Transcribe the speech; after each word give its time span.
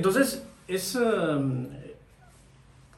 Entonces, 0.00 0.42
es... 0.66 0.94
um, 0.96 1.66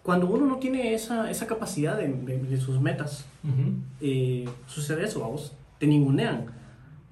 cuando 0.05 0.27
uno 0.29 0.47
no 0.47 0.57
tiene 0.59 0.95
esa, 0.95 1.31
esa 1.31 1.47
capacidad 1.47 1.97
de, 1.97 2.09
de- 2.09 2.39
de 2.39 2.57
sus 2.61 2.81
metas, 2.81 3.25
Ujú. 3.45 3.75
eh, 4.01 4.49
sucede 4.67 5.05
eso, 5.05 5.21
vamos, 5.21 5.53
te 5.79 5.87
ningunean, 5.87 6.47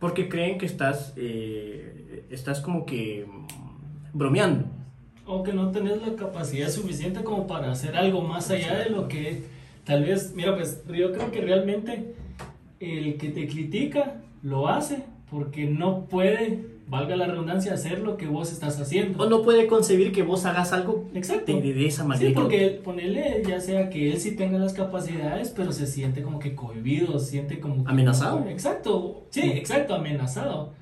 porque 0.00 0.28
creen 0.28 0.58
que 0.58 0.66
estás, 0.66 1.12
eh, 1.16 2.24
estás 2.30 2.60
como 2.60 2.84
que 2.86 3.26
mm, 3.28 4.16
bromeando. 4.18 4.64
O 5.26 5.42
que 5.44 5.52
no 5.52 5.70
tenés 5.70 6.00
la 6.04 6.14
capacidad 6.16 6.68
suficiente 6.68 7.22
como 7.22 7.46
para 7.46 7.70
hacer 7.70 7.96
algo 7.96 8.22
más 8.22 8.50
allá 8.50 8.78
de 8.78 8.90
lo 8.90 9.06
que 9.08 9.44
tal 9.84 10.04
vez, 10.04 10.32
mira, 10.34 10.54
pues 10.56 10.82
yo 10.88 11.12
creo 11.12 11.30
que 11.30 11.40
realmente 11.40 12.14
el 12.80 13.16
que 13.18 13.28
te 13.28 13.46
critica 13.48 14.20
lo 14.42 14.68
hace 14.68 15.04
porque 15.30 15.66
no 15.66 16.06
puede, 16.06 16.64
valga 16.90 17.14
la 17.16 17.26
redundancia, 17.26 17.72
hacer 17.72 18.00
lo 18.00 18.16
que 18.16 18.26
vos 18.26 18.52
estás 18.52 18.78
haciendo. 18.80 19.22
O 19.24 19.28
no 19.30 19.42
puede 19.42 19.66
concebir 19.68 20.10
que 20.12 20.22
vos 20.24 20.44
hagas 20.44 20.72
algo 20.72 21.06
Exacto. 21.14 21.52
de, 21.54 21.72
de 21.72 21.86
esa 21.86 22.02
Sí, 22.02 22.08
magnitud. 22.08 22.42
porque 22.42 22.80
ponerle 22.84 23.42
ya 23.46 23.60
sea 23.60 23.88
que 23.88 24.10
él 24.12 24.18
sí 24.18 24.34
tenga 24.36 24.58
las 24.58 24.72
capacidades, 24.74 25.50
pero 25.56 25.70
se 25.72 25.86
siente 25.86 26.20
como 26.22 26.38
que 26.40 26.54
cohibido, 26.56 27.18
siente 27.20 27.60
como 27.60 27.84
que- 27.84 27.90
Amenazado. 27.92 28.44
Exacto, 28.48 29.22
sí, 29.30 29.40
exacto, 29.40 29.94
amenazado. 29.94 30.72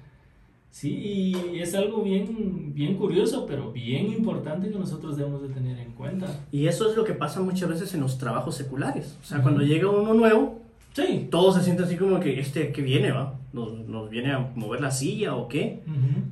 Sí, 0.71 1.33
y 1.53 1.61
es 1.61 1.75
algo 1.75 2.03
bien, 2.03 2.73
bien 2.75 2.97
curioso, 2.97 3.47
pero 3.47 3.73
bien 3.73 4.06
importante 4.12 4.70
que 4.70 4.79
nosotros 4.79 5.17
debemos 5.17 5.43
de 5.43 5.48
tener 5.48 5.79
en 5.79 5.93
cuenta. 5.93 6.27
Y 6.53 6.69
eso 6.69 6.89
es 6.89 6.97
lo 6.97 7.05
que 7.05 7.15
pasa 7.15 7.41
muchas 7.41 7.69
veces 7.69 7.93
en 7.95 8.01
los 8.01 8.17
trabajos 8.19 8.55
seculares. 8.55 9.17
O 9.20 9.25
sea, 9.25 9.39
Ujú. 9.39 9.45
cuando 9.45 9.62
llega 9.62 9.91
uno 9.91 10.15
nuevo, 10.15 10.61
Sí. 11.07 11.29
todos 11.30 11.57
se 11.57 11.62
sienten 11.62 11.87
así 11.87 11.97
como 11.97 12.20
que 12.20 12.41
este 12.41 12.73
que 12.73 12.83
viene, 12.83 13.12
¿va? 13.12 13.39
Nos, 13.52 13.73
nos 13.73 14.11
viene 14.11 14.33
a 14.33 14.51
mover 14.55 14.80
la 14.80 14.91
silla 14.91 15.34
o 15.37 15.48
qué. 15.48 15.83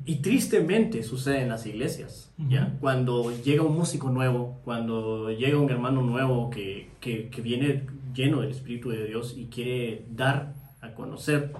Y 0.05 0.17
tristemente 0.17 1.03
sucede 1.03 1.41
en 1.41 1.49
las 1.49 1.65
iglesias, 1.65 2.31
¿ya? 2.37 2.67
Ujú. 2.67 2.79
Cuando 2.79 3.31
llega 3.43 3.63
un 3.63 3.75
músico 3.75 4.09
nuevo, 4.09 4.59
cuando 4.63 5.29
llega 5.31 5.57
un 5.57 5.69
hermano 5.69 6.01
nuevo 6.01 6.49
que, 6.49 6.89
que, 6.99 7.29
que 7.29 7.41
viene 7.41 7.83
lleno 8.13 8.41
del 8.41 8.51
Espíritu 8.51 8.89
de 8.89 9.05
Dios 9.05 9.35
y 9.37 9.45
quiere 9.45 10.05
dar 10.15 10.53
a 10.81 10.93
conocer 10.93 11.51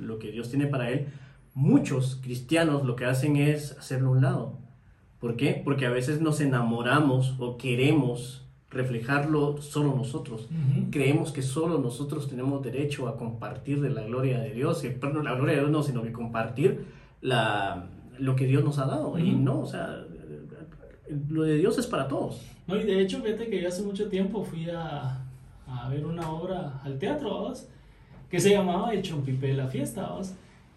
lo 0.00 0.18
que 0.18 0.32
Dios 0.32 0.48
tiene 0.50 0.66
para 0.66 0.90
él, 0.90 1.08
muchos 1.54 2.18
cristianos 2.22 2.84
lo 2.84 2.96
que 2.96 3.04
hacen 3.04 3.36
es 3.36 3.72
hacerlo 3.78 4.08
a 4.08 4.12
un 4.12 4.22
lado. 4.22 4.58
¿Por 5.20 5.36
qué? 5.36 5.60
Porque 5.64 5.86
a 5.86 5.90
veces 5.90 6.20
nos 6.20 6.40
enamoramos 6.40 7.36
o 7.38 7.56
queremos 7.56 8.41
reflejarlo 8.72 9.60
solo 9.60 9.94
nosotros. 9.94 10.48
Ujú. 10.50 10.90
Creemos 10.90 11.30
que 11.32 11.42
solo 11.42 11.78
nosotros 11.78 12.28
tenemos 12.28 12.62
derecho 12.62 13.08
a 13.08 13.16
compartir 13.16 13.80
de 13.80 13.90
la 13.90 14.02
gloria 14.02 14.40
de 14.40 14.50
Dios, 14.50 14.82
y, 14.84 14.88
perdón, 14.88 15.24
la 15.24 15.34
gloria 15.34 15.54
de 15.54 15.60
Dios 15.60 15.70
no, 15.70 15.82
sino 15.82 16.02
que 16.02 16.12
compartir 16.12 16.86
la, 17.20 17.86
lo 18.18 18.34
que 18.34 18.46
Dios 18.46 18.64
nos 18.64 18.78
ha 18.78 18.86
dado. 18.86 19.18
Y 19.18 19.32
Ujú. 19.32 19.42
no, 19.42 19.60
o 19.60 19.66
sea, 19.66 20.04
lo 21.28 21.42
de 21.42 21.56
Dios 21.58 21.78
es 21.78 21.86
para 21.86 22.08
todos. 22.08 22.40
No, 22.66 22.76
y 22.76 22.84
de 22.84 23.00
hecho, 23.00 23.20
fíjate 23.22 23.48
que 23.48 23.60
yo 23.60 23.68
hace 23.68 23.82
mucho 23.82 24.08
tiempo 24.08 24.42
fui 24.44 24.68
a, 24.70 25.24
a 25.66 25.88
ver 25.88 26.06
una 26.06 26.30
obra 26.30 26.80
al 26.84 26.98
teatro, 26.98 27.28
¿vos? 27.30 27.68
que 28.30 28.40
se 28.40 28.50
llamaba 28.50 28.94
El 28.94 29.02
Chompipe 29.02 29.48
de 29.48 29.54
la 29.54 29.66
Fiesta. 29.66 30.08
¿vos? 30.08 30.32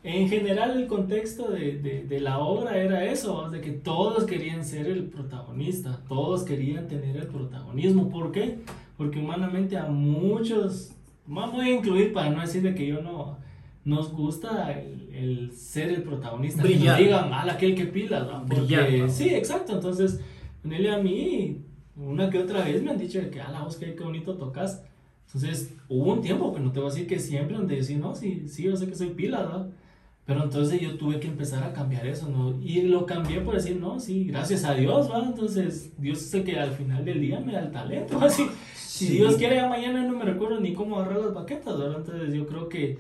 En 0.08 0.30
general, 0.30 0.80
el 0.80 0.86
contexto 0.86 1.50
de, 1.50 1.80
de, 1.80 2.04
de 2.04 2.20
la 2.20 2.38
obra 2.38 2.78
era 2.78 3.04
eso, 3.06 3.50
de 3.50 3.60
que 3.60 3.72
todos 3.72 4.26
querían 4.26 4.64
ser 4.64 4.86
el 4.86 5.06
protagonista, 5.06 6.00
todos 6.08 6.44
querían 6.44 6.88
tener 6.88 7.18
el 7.18 7.26
protagonismo. 7.26 8.08
¿Por 8.10 8.32
qué? 8.32 8.60
Porque 8.98 9.18
humanamente 9.18 9.76
a 9.78 9.88
muchos, 9.88 10.92
vamos 11.26 11.60
a 11.60 11.68
incluir 11.68 12.14
para 12.14 12.30
no 12.30 12.42
decir 12.42 12.62
de 12.62 12.76
que 12.76 12.86
yo 12.86 13.02
no, 13.02 13.40
nos 13.84 14.14
gusta 14.14 14.72
el, 14.80 15.10
el 15.12 15.52
ser 15.54 15.90
el 15.90 16.04
protagonista. 16.04 16.62
Que 16.62 16.70
nos 16.70 16.78
Brillar. 16.78 17.00
digan, 17.00 17.30
mal 17.32 17.50
aquel 17.50 17.74
que 17.74 17.86
pilas, 17.86 18.28
¿no? 18.28 18.46
Porque- 18.46 18.62
Brillar, 18.62 18.92
¿no? 18.92 19.10
Sí, 19.10 19.30
exacto. 19.34 19.74
Entonces, 19.74 20.22
ponele 20.62 20.92
a 20.92 21.00
mí, 21.00 21.64
una 21.98 22.30
que 22.30 22.38
otra 22.38 22.64
vez 22.64 22.84
me 22.84 22.92
han 22.92 23.00
dicho 23.00 23.20
de 23.20 23.32
que, 23.32 23.42
a 23.42 23.50
la 23.50 23.64
voz, 23.64 23.78
qué, 23.78 23.96
qué 23.96 24.04
bonito 24.04 24.36
tocas. 24.36 24.84
Entonces, 25.26 25.76
hubo 25.90 26.14
un 26.14 26.22
tiempo, 26.22 26.54
que 26.54 26.60
no 26.60 26.72
te 26.72 26.80
voy 26.80 26.90
a 26.90 26.94
decir 26.94 27.08
que 27.08 27.18
siempre, 27.18 27.58
donde 27.58 27.78
decía, 27.78 27.98
no, 27.98 28.14
sí, 28.14 28.44
sí, 28.48 28.62
yo 28.62 28.78
sé 28.78 28.86
que 28.88 28.94
soy 28.94 29.10
pila, 29.10 29.42
¿no? 29.52 29.84
Pero 30.26 30.44
entonces 30.44 30.82
yo 30.82 30.98
tuve 30.98 31.20
que 31.20 31.28
empezar 31.28 31.64
a 31.64 31.72
cambiar 31.74 32.08
eso, 32.08 32.28
¿no? 32.30 32.60
Y 32.60 32.82
lo 32.84 33.06
cambié 33.06 33.42
por 33.42 33.54
decir, 33.56 33.76
no, 33.78 34.00
sí, 34.00 34.26
gracias 34.26 34.64
a 34.64 34.74
Dios, 34.74 35.10
¿va? 35.12 35.24
Entonces, 35.24 35.94
Dios 36.00 36.20
es 36.24 36.34
el 36.34 36.44
que 36.44 36.60
al 36.60 36.72
final 36.72 37.06
del 37.06 37.22
día 37.22 37.40
me 37.40 37.54
da 37.54 37.60
el 37.62 37.72
talento, 37.72 38.20
así. 38.22 38.44
Si 38.76 39.08
Sí. 39.08 39.14
Dios 39.18 39.36
quiere, 39.36 39.58
ya 39.58 39.68
mañana 39.70 40.04
no 40.04 40.18
me 40.18 40.24
recuerdo 40.26 40.60
ni 40.62 40.74
cómo 40.74 40.98
agarrar 40.98 41.20
las 41.26 41.34
baquetas, 41.34 41.78
¿verdad? 41.78 41.98
Entonces, 42.00 42.34
yo 42.34 42.48
creo 42.48 42.70
que, 42.70 42.98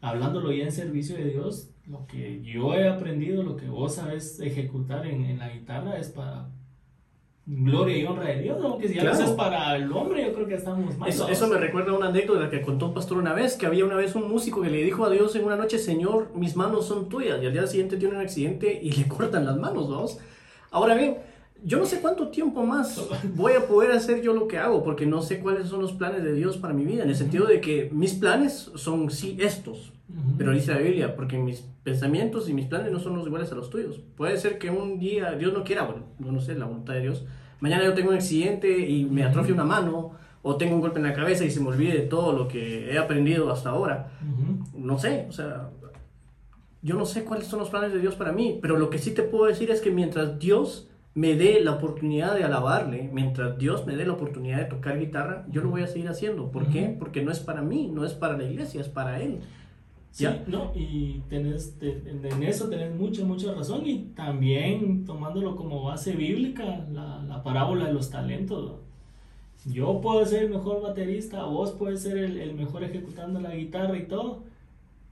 hablándolo 0.00 0.52
ya 0.52 0.64
en 0.64 0.72
servicio 0.72 1.16
de 1.16 1.30
Dios, 1.30 1.68
lo 1.86 2.06
que 2.06 2.40
yo 2.42 2.74
he 2.74 2.88
aprendido, 2.88 3.42
lo 3.42 3.56
que 3.56 3.66
vos 3.68 3.96
sabes 3.96 4.40
ejecutar 4.40 5.04
en, 5.06 5.24
en 5.24 5.38
la 5.40 5.50
guitarra 5.50 5.98
es 5.98 6.08
para 6.10 6.48
gloria 7.44 7.96
y 7.98 8.04
honra 8.06 8.26
de 8.28 8.42
Dios, 8.42 8.58
aunque 8.62 8.88
si 8.88 8.98
a 8.98 9.02
Claro. 9.02 9.18
veces 9.18 9.34
para 9.34 9.76
el 9.76 9.92
hombre 9.92 10.24
yo 10.26 10.32
creo 10.32 10.46
que 10.46 10.54
estamos 10.54 10.96
mal. 10.96 11.08
Eso, 11.08 11.26
¿no? 11.26 11.32
eso 11.32 11.46
me 11.48 11.56
recuerda 11.58 11.90
a 11.92 11.96
una 11.96 12.08
anécdota 12.08 12.48
que 12.48 12.62
contó 12.62 12.86
un 12.86 12.94
pastor 12.94 13.18
una 13.18 13.32
vez, 13.34 13.56
que 13.56 13.66
había 13.66 13.84
una 13.84 13.96
vez 13.96 14.14
un 14.14 14.28
músico 14.28 14.62
que 14.62 14.70
le 14.70 14.82
dijo 14.84 15.04
a 15.04 15.10
Dios 15.10 15.34
en 15.34 15.44
una 15.44 15.56
noche, 15.56 15.78
Señor, 15.78 16.30
mis 16.34 16.54
manos 16.56 16.86
son 16.86 17.08
tuyas, 17.08 17.42
y 17.42 17.46
al 17.46 17.52
día 17.52 17.66
siguiente 17.66 17.96
tiene 17.96 18.14
un 18.14 18.20
accidente 18.20 18.78
y 18.82 18.92
le 18.92 19.08
cortan 19.08 19.44
las 19.44 19.56
manos, 19.56 19.90
vamos. 19.90 20.18
Ahora 20.70 20.94
bien, 20.94 21.18
yo 21.64 21.78
no 21.78 21.86
sé 21.86 22.00
cuánto 22.00 22.28
tiempo 22.28 22.64
más 22.64 23.00
voy 23.34 23.52
a 23.52 23.66
poder 23.66 23.92
hacer 23.92 24.22
yo 24.22 24.32
lo 24.34 24.48
que 24.48 24.58
hago, 24.58 24.82
porque 24.82 25.06
no 25.06 25.22
sé 25.22 25.40
cuáles 25.40 25.68
son 25.68 25.80
los 25.80 25.92
planes 25.92 26.22
de 26.22 26.34
Dios 26.34 26.56
para 26.56 26.74
mi 26.74 26.84
vida, 26.84 27.02
en 27.04 27.10
el 27.10 27.16
sentido 27.16 27.46
de 27.46 27.60
que 27.60 27.88
mis 27.92 28.14
planes 28.14 28.70
son 28.74 29.10
sí 29.10 29.36
estos, 29.40 29.92
pero 30.36 30.52
dice 30.52 30.72
la 30.72 30.80
Biblia, 30.80 31.16
porque 31.16 31.38
mis 31.38 31.64
pensamientos 31.82 32.48
y 32.48 32.54
mis 32.54 32.66
planes 32.66 32.92
no 32.92 33.00
son 33.00 33.16
los 33.16 33.26
iguales 33.26 33.50
a 33.52 33.54
los 33.54 33.70
tuyos. 33.70 34.00
Puede 34.16 34.36
ser 34.36 34.58
que 34.58 34.70
un 34.70 34.98
día 34.98 35.32
Dios 35.32 35.52
no 35.52 35.64
quiera, 35.64 35.84
bueno, 35.84 36.04
no 36.18 36.40
sé, 36.40 36.54
la 36.54 36.66
voluntad 36.66 36.94
de 36.94 37.00
Dios. 37.00 37.24
Mañana 37.60 37.84
yo 37.84 37.94
tengo 37.94 38.10
un 38.10 38.16
accidente 38.16 38.78
y 38.88 39.04
me 39.04 39.24
atrofia 39.24 39.54
una 39.54 39.64
mano, 39.64 40.12
o 40.42 40.56
tengo 40.56 40.74
un 40.74 40.80
golpe 40.80 40.98
en 40.98 41.06
la 41.06 41.14
cabeza 41.14 41.44
y 41.44 41.50
se 41.50 41.60
me 41.60 41.68
olvide 41.68 41.92
de 41.92 42.06
todo 42.06 42.32
lo 42.32 42.48
que 42.48 42.92
he 42.92 42.98
aprendido 42.98 43.50
hasta 43.52 43.70
ahora. 43.70 44.12
No 44.76 44.98
sé, 44.98 45.26
o 45.28 45.32
sea, 45.32 45.70
yo 46.82 46.96
no 46.96 47.06
sé 47.06 47.22
cuáles 47.22 47.46
son 47.46 47.60
los 47.60 47.70
planes 47.70 47.92
de 47.92 48.00
Dios 48.00 48.16
para 48.16 48.32
mí, 48.32 48.58
pero 48.60 48.76
lo 48.76 48.90
que 48.90 48.98
sí 48.98 49.12
te 49.12 49.22
puedo 49.22 49.46
decir 49.46 49.70
es 49.70 49.80
que 49.80 49.92
mientras 49.92 50.40
Dios 50.40 50.88
me 51.14 51.34
dé 51.36 51.60
la 51.60 51.72
oportunidad 51.72 52.34
de 52.34 52.44
alabarle, 52.44 53.10
mientras 53.12 53.58
Dios 53.58 53.86
me 53.86 53.96
dé 53.96 54.06
la 54.06 54.14
oportunidad 54.14 54.58
de 54.58 54.64
tocar 54.66 54.98
guitarra, 54.98 55.46
yo 55.50 55.62
lo 55.62 55.70
voy 55.70 55.82
a 55.82 55.86
seguir 55.86 56.08
haciendo. 56.08 56.50
¿Por 56.50 56.68
qué? 56.68 56.96
Porque 56.98 57.22
no 57.22 57.30
es 57.30 57.40
para 57.40 57.62
mí, 57.62 57.88
no 57.92 58.04
es 58.04 58.14
para 58.14 58.36
la 58.38 58.44
iglesia, 58.44 58.80
es 58.80 58.88
para 58.88 59.20
Él. 59.22 59.40
Sí, 60.10 60.24
¿Ya? 60.24 60.44
no, 60.46 60.72
y 60.74 61.20
tenés, 61.28 61.78
te- 61.78 62.02
en 62.10 62.24
en 62.24 62.42
eso 62.42 62.68
tenés 62.68 62.94
mucha, 62.94 63.24
mucha 63.24 63.52
razón 63.54 63.86
y 63.86 64.10
también 64.14 65.04
tomándolo 65.06 65.56
como 65.56 65.82
base 65.84 66.12
bíblica, 66.12 66.86
la, 66.92 67.22
la 67.22 67.42
parábola 67.42 67.86
de 67.86 67.94
los 67.94 68.10
talentos. 68.10 68.64
¿no? 69.66 69.72
Yo 69.72 70.00
puedo 70.00 70.24
ser 70.26 70.44
el 70.44 70.50
mejor 70.50 70.82
baterista, 70.82 71.44
vos 71.44 71.72
puedes 71.72 72.02
ser 72.02 72.18
el, 72.18 72.38
el 72.40 72.54
mejor 72.54 72.84
ejecutando 72.84 73.40
la 73.40 73.54
guitarra 73.54 73.96
y 73.96 74.06
todo, 74.06 74.42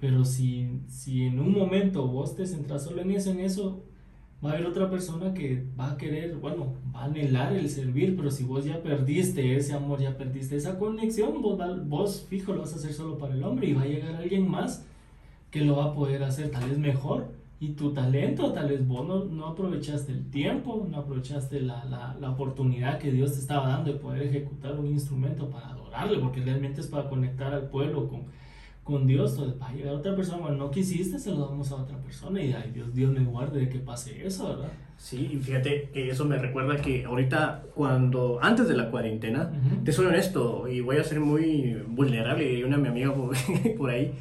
pero 0.00 0.24
si, 0.24 0.68
si 0.88 1.24
en 1.24 1.40
un 1.40 1.52
momento 1.52 2.06
vos 2.08 2.36
te 2.36 2.46
centras 2.46 2.84
solo 2.84 3.02
en 3.02 3.12
eso, 3.12 3.30
en 3.32 3.40
eso, 3.40 3.82
va 4.44 4.50
a 4.50 4.52
haber 4.54 4.66
otra 4.66 4.88
persona 4.90 5.34
que 5.34 5.64
va 5.78 5.92
a 5.92 5.96
querer, 5.96 6.36
bueno, 6.36 6.74
va 6.94 7.02
a 7.02 7.04
anhelar 7.04 7.52
el 7.52 7.68
servir, 7.68 8.16
pero 8.16 8.30
si 8.30 8.44
vos 8.44 8.64
ya 8.64 8.82
perdiste 8.82 9.56
ese 9.56 9.74
amor, 9.74 10.00
ya 10.00 10.16
perdiste 10.16 10.56
esa 10.56 10.78
conexión, 10.78 11.42
vos, 11.42 11.58
vos 11.88 12.26
fijo 12.28 12.52
lo 12.52 12.60
vas 12.60 12.72
a 12.72 12.76
hacer 12.76 12.92
solo 12.92 13.18
para 13.18 13.34
el 13.34 13.44
hombre 13.44 13.68
y 13.68 13.74
va 13.74 13.82
a 13.82 13.86
llegar 13.86 14.14
alguien 14.14 14.50
más 14.50 14.86
que 15.50 15.62
lo 15.64 15.76
va 15.76 15.86
a 15.86 15.94
poder 15.94 16.22
hacer 16.22 16.50
tal 16.50 16.68
vez 16.68 16.78
mejor. 16.78 17.38
Y 17.62 17.72
tu 17.72 17.92
talento, 17.92 18.54
tal 18.54 18.70
vez 18.70 18.88
vos 18.88 19.06
no, 19.06 19.26
no 19.26 19.48
aprovechaste 19.48 20.12
el 20.12 20.30
tiempo, 20.30 20.86
no 20.90 20.96
aprovechaste 20.96 21.60
la, 21.60 21.84
la, 21.84 22.16
la 22.18 22.30
oportunidad 22.30 22.98
que 22.98 23.12
Dios 23.12 23.32
te 23.34 23.40
estaba 23.40 23.68
dando 23.68 23.92
de 23.92 23.98
poder 23.98 24.22
ejecutar 24.22 24.80
un 24.80 24.86
instrumento 24.86 25.50
para 25.50 25.68
adorarle, 25.68 26.18
porque 26.20 26.40
realmente 26.40 26.80
es 26.80 26.86
para 26.86 27.10
conectar 27.10 27.52
al 27.52 27.68
pueblo 27.68 28.08
con, 28.08 28.22
con 28.90 29.06
Dios. 29.06 29.32
Entonces 29.32 29.60
va 29.60 29.68
a 29.68 29.72
llegar 29.72 29.94
otra 29.94 30.14
persona, 30.14 30.38
bueno, 30.38 30.56
no 30.56 30.70
quisiste, 30.70 31.18
se 31.18 31.30
lo 31.30 31.46
damos 31.46 31.70
a 31.70 31.76
otra 31.76 31.96
persona 31.98 32.42
y 32.42 32.52
ay, 32.52 32.70
Dios, 32.74 32.92
Dios 32.94 33.12
me 33.12 33.20
guarde 33.24 33.60
de 33.60 33.68
que 33.68 33.78
pase 33.78 34.26
eso, 34.26 34.48
¿verdad? 34.48 34.72
Sí, 34.96 35.30
y 35.32 35.36
fíjate 35.38 35.88
que 35.94 36.10
eso 36.10 36.26
me 36.26 36.36
recuerda 36.36 36.76
que 36.76 37.04
ahorita, 37.04 37.62
cuando, 37.74 38.38
antes 38.42 38.68
de 38.68 38.76
la 38.76 38.90
cuarentena, 38.90 39.50
Ujú. 39.50 39.84
te 39.84 39.92
soy 39.92 40.06
honesto 40.06 40.68
y 40.68 40.80
voy 40.80 40.98
a 40.98 41.04
ser 41.04 41.20
muy 41.20 41.82
vulnerable, 41.88 42.52
y 42.58 42.62
una 42.62 42.76
de 42.76 42.82
mi 42.82 42.88
amiga 42.88 43.14
por, 43.14 43.34
por 43.78 43.90
ahí, 43.90 44.12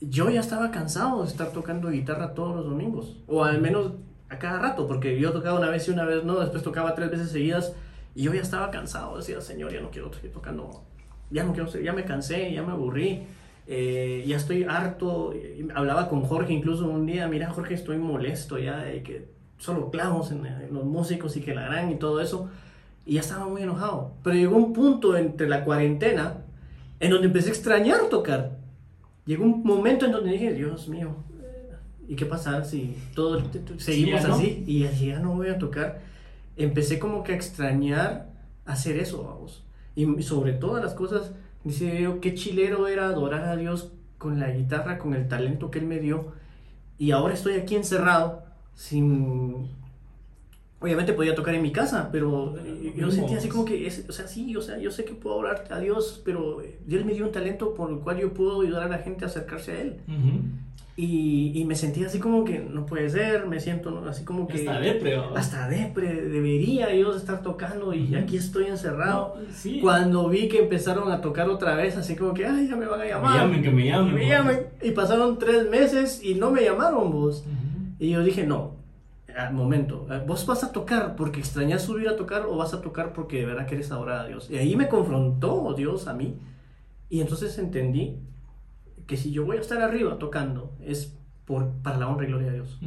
yo 0.00 0.30
ya 0.30 0.40
estaba 0.40 0.70
cansado 0.70 1.22
de 1.22 1.28
estar 1.28 1.52
tocando 1.52 1.90
guitarra 1.90 2.34
todos 2.34 2.54
los 2.54 2.64
domingos, 2.66 3.16
o 3.26 3.42
al 3.42 3.60
menos 3.60 3.92
a 4.28 4.38
cada 4.38 4.60
rato, 4.60 4.86
porque 4.86 5.18
yo 5.18 5.32
tocaba 5.32 5.58
una 5.58 5.70
vez 5.70 5.88
y 5.88 5.90
una 5.90 6.04
vez 6.04 6.22
no, 6.24 6.38
después 6.38 6.62
tocaba 6.62 6.94
tres 6.94 7.10
veces 7.10 7.30
seguidas, 7.30 7.74
y 8.14 8.22
yo 8.22 8.32
ya 8.32 8.42
estaba 8.42 8.70
cansado, 8.70 9.16
decía, 9.16 9.40
Señor, 9.40 9.72
ya 9.72 9.80
no 9.80 9.90
quiero 9.90 10.12
seguir 10.12 10.30
tocando, 10.32 10.84
ya 11.30 11.42
no 11.44 11.52
quiero 11.52 11.68
ya 11.80 11.92
me 11.92 12.04
cansé, 12.04 12.52
ya 12.52 12.62
me 12.62 12.72
aburrí. 12.72 13.22
Eh, 13.66 14.24
ya 14.26 14.36
estoy 14.36 14.64
harto, 14.64 15.34
hablaba 15.74 16.08
con 16.08 16.22
Jorge 16.22 16.52
incluso 16.52 16.88
un 16.88 17.06
día, 17.06 17.28
mira 17.28 17.50
Jorge, 17.50 17.74
estoy 17.74 17.98
molesto 17.98 18.58
ya 18.58 18.78
de 18.78 19.02
que 19.02 19.28
solo 19.58 19.90
clavos 19.90 20.32
en, 20.32 20.44
en 20.46 20.74
los 20.74 20.84
músicos 20.84 21.36
y 21.36 21.40
que 21.40 21.54
la 21.54 21.62
gran 21.62 21.90
y 21.90 21.96
todo 21.96 22.20
eso, 22.20 22.50
y 23.06 23.14
ya 23.14 23.20
estaba 23.20 23.46
muy 23.46 23.62
enojado. 23.62 24.12
Pero 24.22 24.36
llegó 24.36 24.56
un 24.56 24.72
punto 24.72 25.16
entre 25.16 25.48
la 25.48 25.64
cuarentena 25.64 26.38
en 27.00 27.10
donde 27.10 27.26
empecé 27.28 27.48
a 27.48 27.52
extrañar 27.52 28.08
tocar. 28.08 28.58
Llegó 29.26 29.44
un 29.44 29.62
momento 29.62 30.06
en 30.06 30.12
donde 30.12 30.32
dije, 30.32 30.52
Dios 30.52 30.88
mío, 30.88 31.14
¿y 32.08 32.16
qué 32.16 32.26
pasa 32.26 32.64
si 32.64 32.96
todo 33.14 33.38
t- 33.42 33.60
t- 33.60 33.78
seguimos 33.80 34.26
no. 34.26 34.34
así 34.34 34.64
y 34.66 34.84
así 34.84 35.06
ya 35.06 35.18
no 35.20 35.34
voy 35.34 35.48
a 35.48 35.58
tocar? 35.58 36.00
empecé 36.54 36.98
como 36.98 37.22
que 37.24 37.32
a 37.32 37.34
extrañar 37.36 38.26
hacer 38.66 38.98
eso, 38.98 39.22
vamos. 39.24 39.64
Y 39.96 40.22
sobre 40.22 40.52
todas 40.52 40.84
las 40.84 40.92
cosas, 40.94 41.32
dice 41.64 42.02
yo, 42.02 42.20
qué 42.20 42.34
chilero 42.34 42.88
era 42.88 43.06
adorar 43.06 43.44
a 43.44 43.56
Dios 43.56 43.92
con 44.18 44.38
la 44.38 44.50
guitarra, 44.50 44.98
con 44.98 45.14
el 45.14 45.28
talento 45.28 45.70
que 45.70 45.78
Él 45.78 45.86
me 45.86 45.98
dio. 45.98 46.32
Y 46.98 47.10
ahora 47.10 47.34
estoy 47.34 47.54
aquí 47.54 47.74
encerrado, 47.74 48.44
sin... 48.74 49.68
Obviamente 50.80 51.12
podía 51.12 51.36
tocar 51.36 51.54
en 51.54 51.62
mi 51.62 51.70
casa, 51.70 52.08
pero 52.10 52.56
yo 52.96 53.08
sentía 53.12 53.38
así 53.38 53.48
como 53.48 53.64
que, 53.64 53.86
es, 53.86 54.04
o 54.08 54.12
sea, 54.12 54.26
sí, 54.26 54.56
o 54.56 54.60
sea, 54.60 54.78
yo 54.78 54.90
sé 54.90 55.04
que 55.04 55.14
puedo 55.14 55.36
orar 55.36 55.64
a 55.70 55.78
Dios, 55.78 56.20
pero 56.24 56.60
Dios 56.86 57.04
me 57.04 57.14
dio 57.14 57.24
un 57.24 57.30
talento 57.30 57.74
por 57.74 57.90
el 57.90 57.98
cual 57.98 58.18
yo 58.18 58.34
puedo 58.34 58.62
ayudar 58.62 58.82
a 58.82 58.88
la 58.88 58.98
gente 58.98 59.24
a 59.24 59.28
acercarse 59.28 59.72
a 59.72 59.80
Él. 59.80 59.96
Y, 60.94 61.52
y, 61.54 61.64
me 61.64 61.74
sentía 61.74 62.06
así 62.06 62.18
como 62.18 62.44
que 62.44 62.58
no 62.58 62.84
puede 62.84 63.08
ser, 63.08 63.46
me 63.46 63.60
siento 63.60 64.04
así 64.06 64.24
como 64.24 64.46
que... 64.46 64.58
Hasta 64.58 64.78
depre. 64.78 65.16
Hasta 65.34 65.68
depre, 65.68 66.28
debería 66.28 66.88
Dios 66.88 67.16
estar 67.16 67.40
tocando 67.42 67.94
y 67.94 68.14
aquí 68.14 68.36
estoy 68.36 68.66
encerrado. 68.66 69.36
Cuando 69.80 70.28
vi 70.28 70.48
que 70.48 70.58
empezaron 70.58 71.10
a 71.10 71.22
tocar 71.22 71.48
otra 71.48 71.76
vez, 71.76 71.96
así 71.96 72.14
como 72.14 72.34
que, 72.34 72.44
ay, 72.44 72.68
ya 72.68 72.76
me 72.76 72.84
van 72.84 73.00
a 73.00 73.06
llamar. 73.06 73.32
Me 73.32 73.38
llamen, 73.38 73.62
que 73.62 73.70
me 73.70 73.86
llamen. 73.86 74.14
me 74.14 74.28
llamen. 74.28 74.66
Y 74.82 74.90
pasaron 74.90 75.38
tres 75.38 75.66
meses 75.70 76.22
y 76.22 76.34
no 76.34 76.50
me 76.50 76.62
llamaron 76.62 77.10
vos. 77.10 77.42
Y 77.98 78.10
yo 78.10 78.22
dije, 78.22 78.46
no, 78.46 78.72
momento, 79.52 80.06
eh, 80.10 80.22
vos 80.26 80.44
vas 80.46 80.62
a 80.64 80.72
tocar 80.72 81.16
porque 81.16 81.40
extrañas 81.40 81.82
subir 81.82 82.08
a 82.08 82.16
tocar 82.16 82.44
o 82.46 82.56
vas 82.56 82.74
a 82.74 82.82
tocar 82.82 83.12
porque 83.12 83.38
de 83.38 83.46
verdad 83.46 83.66
quieres 83.66 83.90
adorar 83.90 84.26
a 84.26 84.28
Dios. 84.28 84.50
Y 84.50 84.56
ahí 84.56 84.76
me 84.76 84.88
confrontó 84.88 85.72
Dios 85.74 86.06
a 86.06 86.14
mí. 86.14 86.36
Y 87.08 87.20
entonces 87.20 87.58
entendí 87.58 88.18
que 89.12 89.18
si 89.18 89.30
yo 89.30 89.44
voy 89.44 89.58
a 89.58 89.60
estar 89.60 89.82
arriba 89.82 90.18
tocando 90.18 90.72
es 90.80 91.14
por, 91.44 91.70
para 91.82 91.98
la 91.98 92.08
honra 92.08 92.24
y 92.24 92.28
gloria 92.28 92.48
de 92.48 92.54
Dios. 92.54 92.80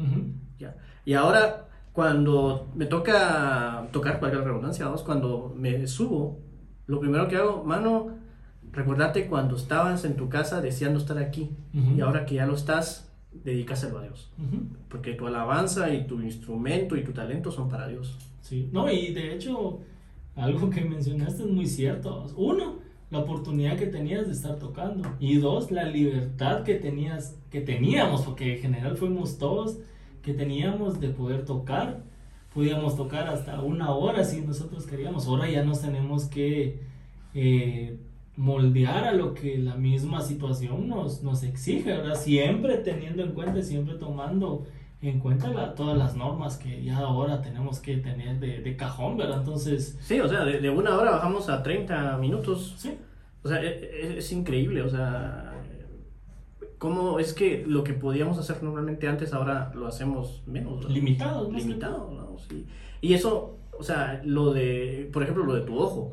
¿ya? 0.57 0.75
Y 1.05 1.13
ahora, 1.13 1.67
cuando 1.93 2.71
me 2.73 2.87
toca 2.87 3.87
tocar, 3.91 4.19
para 4.19 4.39
la 4.39 4.43
redundancia, 4.43 4.87
cuando 5.05 5.53
me 5.55 5.85
subo, 5.85 6.39
lo 6.87 6.99
primero 6.99 7.27
que 7.27 7.35
hago, 7.35 7.63
mano, 7.63 8.17
recordate 8.71 9.27
cuando 9.27 9.55
estabas 9.55 10.03
en 10.03 10.15
tu 10.15 10.27
casa 10.27 10.61
deseando 10.61 10.97
estar 10.97 11.19
aquí 11.19 11.51
y 11.95 12.01
ahora 12.01 12.25
que 12.25 12.33
ya 12.33 12.47
lo 12.47 12.55
estás, 12.55 13.13
dedícaselo 13.31 13.99
a 13.99 14.01
Dios. 14.01 14.33
Porque 14.89 15.13
tu 15.13 15.27
alabanza 15.27 15.93
y 15.93 16.07
tu 16.07 16.21
instrumento 16.21 16.95
y 16.95 17.03
tu 17.03 17.11
talento 17.11 17.51
son 17.51 17.69
para 17.69 17.87
Dios. 17.87 18.17
Sí, 18.41 18.67
no, 18.73 18.91
y 18.91 19.13
de 19.13 19.35
hecho, 19.35 19.81
algo 20.35 20.71
que 20.71 20.81
mencionaste 20.81 21.43
es 21.43 21.49
muy 21.49 21.67
cierto. 21.67 22.25
Uno, 22.35 22.79
la 23.11 23.19
oportunidad 23.19 23.77
que 23.77 23.85
tenías 23.87 24.25
de 24.27 24.33
estar 24.33 24.57
tocando 24.57 25.07
y 25.19 25.37
dos, 25.37 25.71
la 25.71 25.83
libertad 25.83 26.63
que 26.63 26.75
tenías, 26.75 27.37
que 27.51 27.61
teníamos, 27.61 28.23
porque 28.23 28.55
en 28.55 28.61
general 28.61 28.97
fuimos 28.97 29.37
todos, 29.37 29.77
que 30.21 30.33
teníamos 30.33 30.99
de 30.99 31.09
poder 31.09 31.45
tocar. 31.45 32.03
Podíamos 32.53 32.95
tocar 32.95 33.27
hasta 33.27 33.61
una 33.61 33.91
hora 33.91 34.23
si 34.23 34.41
nosotros 34.41 34.85
queríamos. 34.85 35.27
Ahora 35.27 35.49
ya 35.49 35.63
nos 35.63 35.81
tenemos 35.81 36.25
que 36.25 36.79
eh, 37.33 37.97
moldear 38.37 39.03
a 39.05 39.13
lo 39.13 39.33
que 39.33 39.57
la 39.57 39.75
misma 39.75 40.21
situación 40.21 40.87
nos, 40.87 41.21
nos 41.21 41.43
exige, 41.43 41.91
¿verdad? 41.91 42.15
Siempre 42.15 42.77
teniendo 42.77 43.23
en 43.23 43.33
cuenta, 43.33 43.61
siempre 43.61 43.95
tomando 43.95 44.65
en 45.09 45.19
cuenta 45.19 45.75
todas 45.75 45.97
las 45.97 46.15
normas 46.15 46.57
que 46.57 46.83
ya 46.83 46.97
ahora 46.97 47.41
tenemos 47.41 47.79
que 47.79 47.97
tener 47.97 48.39
de, 48.39 48.61
de 48.61 48.75
cajón, 48.77 49.17
¿verdad? 49.17 49.39
Entonces... 49.39 49.97
Sí, 50.01 50.19
o 50.19 50.27
sea, 50.27 50.43
de, 50.45 50.59
de, 50.59 50.69
una 50.69 50.97
hora 50.97 51.11
bajamos 51.11 51.49
a 51.49 51.63
30 51.63 52.17
minutos. 52.17 52.75
Sí. 52.77 52.97
O 53.43 53.47
sea, 53.47 53.61
es, 53.61 53.81
e, 53.83 54.17
es, 54.17 54.31
increíble, 54.31 54.81
o 54.81 54.89
sea, 54.89 55.53
cómo 56.77 57.19
es 57.19 57.33
que 57.33 57.63
lo 57.67 57.83
que 57.83 57.93
podíamos 57.93 58.37
hacer 58.39 58.61
normalmente 58.63 59.07
antes 59.07 59.33
ahora 59.33 59.71
lo 59.75 59.87
hacemos 59.87 60.43
menos. 60.47 60.89
Limitado. 60.89 61.51
Limitado, 61.51 62.11
¿no? 62.11 62.37
Sí. 62.49 62.65
Y 63.01 63.13
eso, 63.13 63.57
o 63.77 63.83
sea, 63.83 64.21
lo 64.25 64.53
de, 64.53 65.09
por 65.13 65.23
ejemplo, 65.23 65.45
lo 65.45 65.53
de 65.53 65.61
tu 65.61 65.77
ojo, 65.77 66.11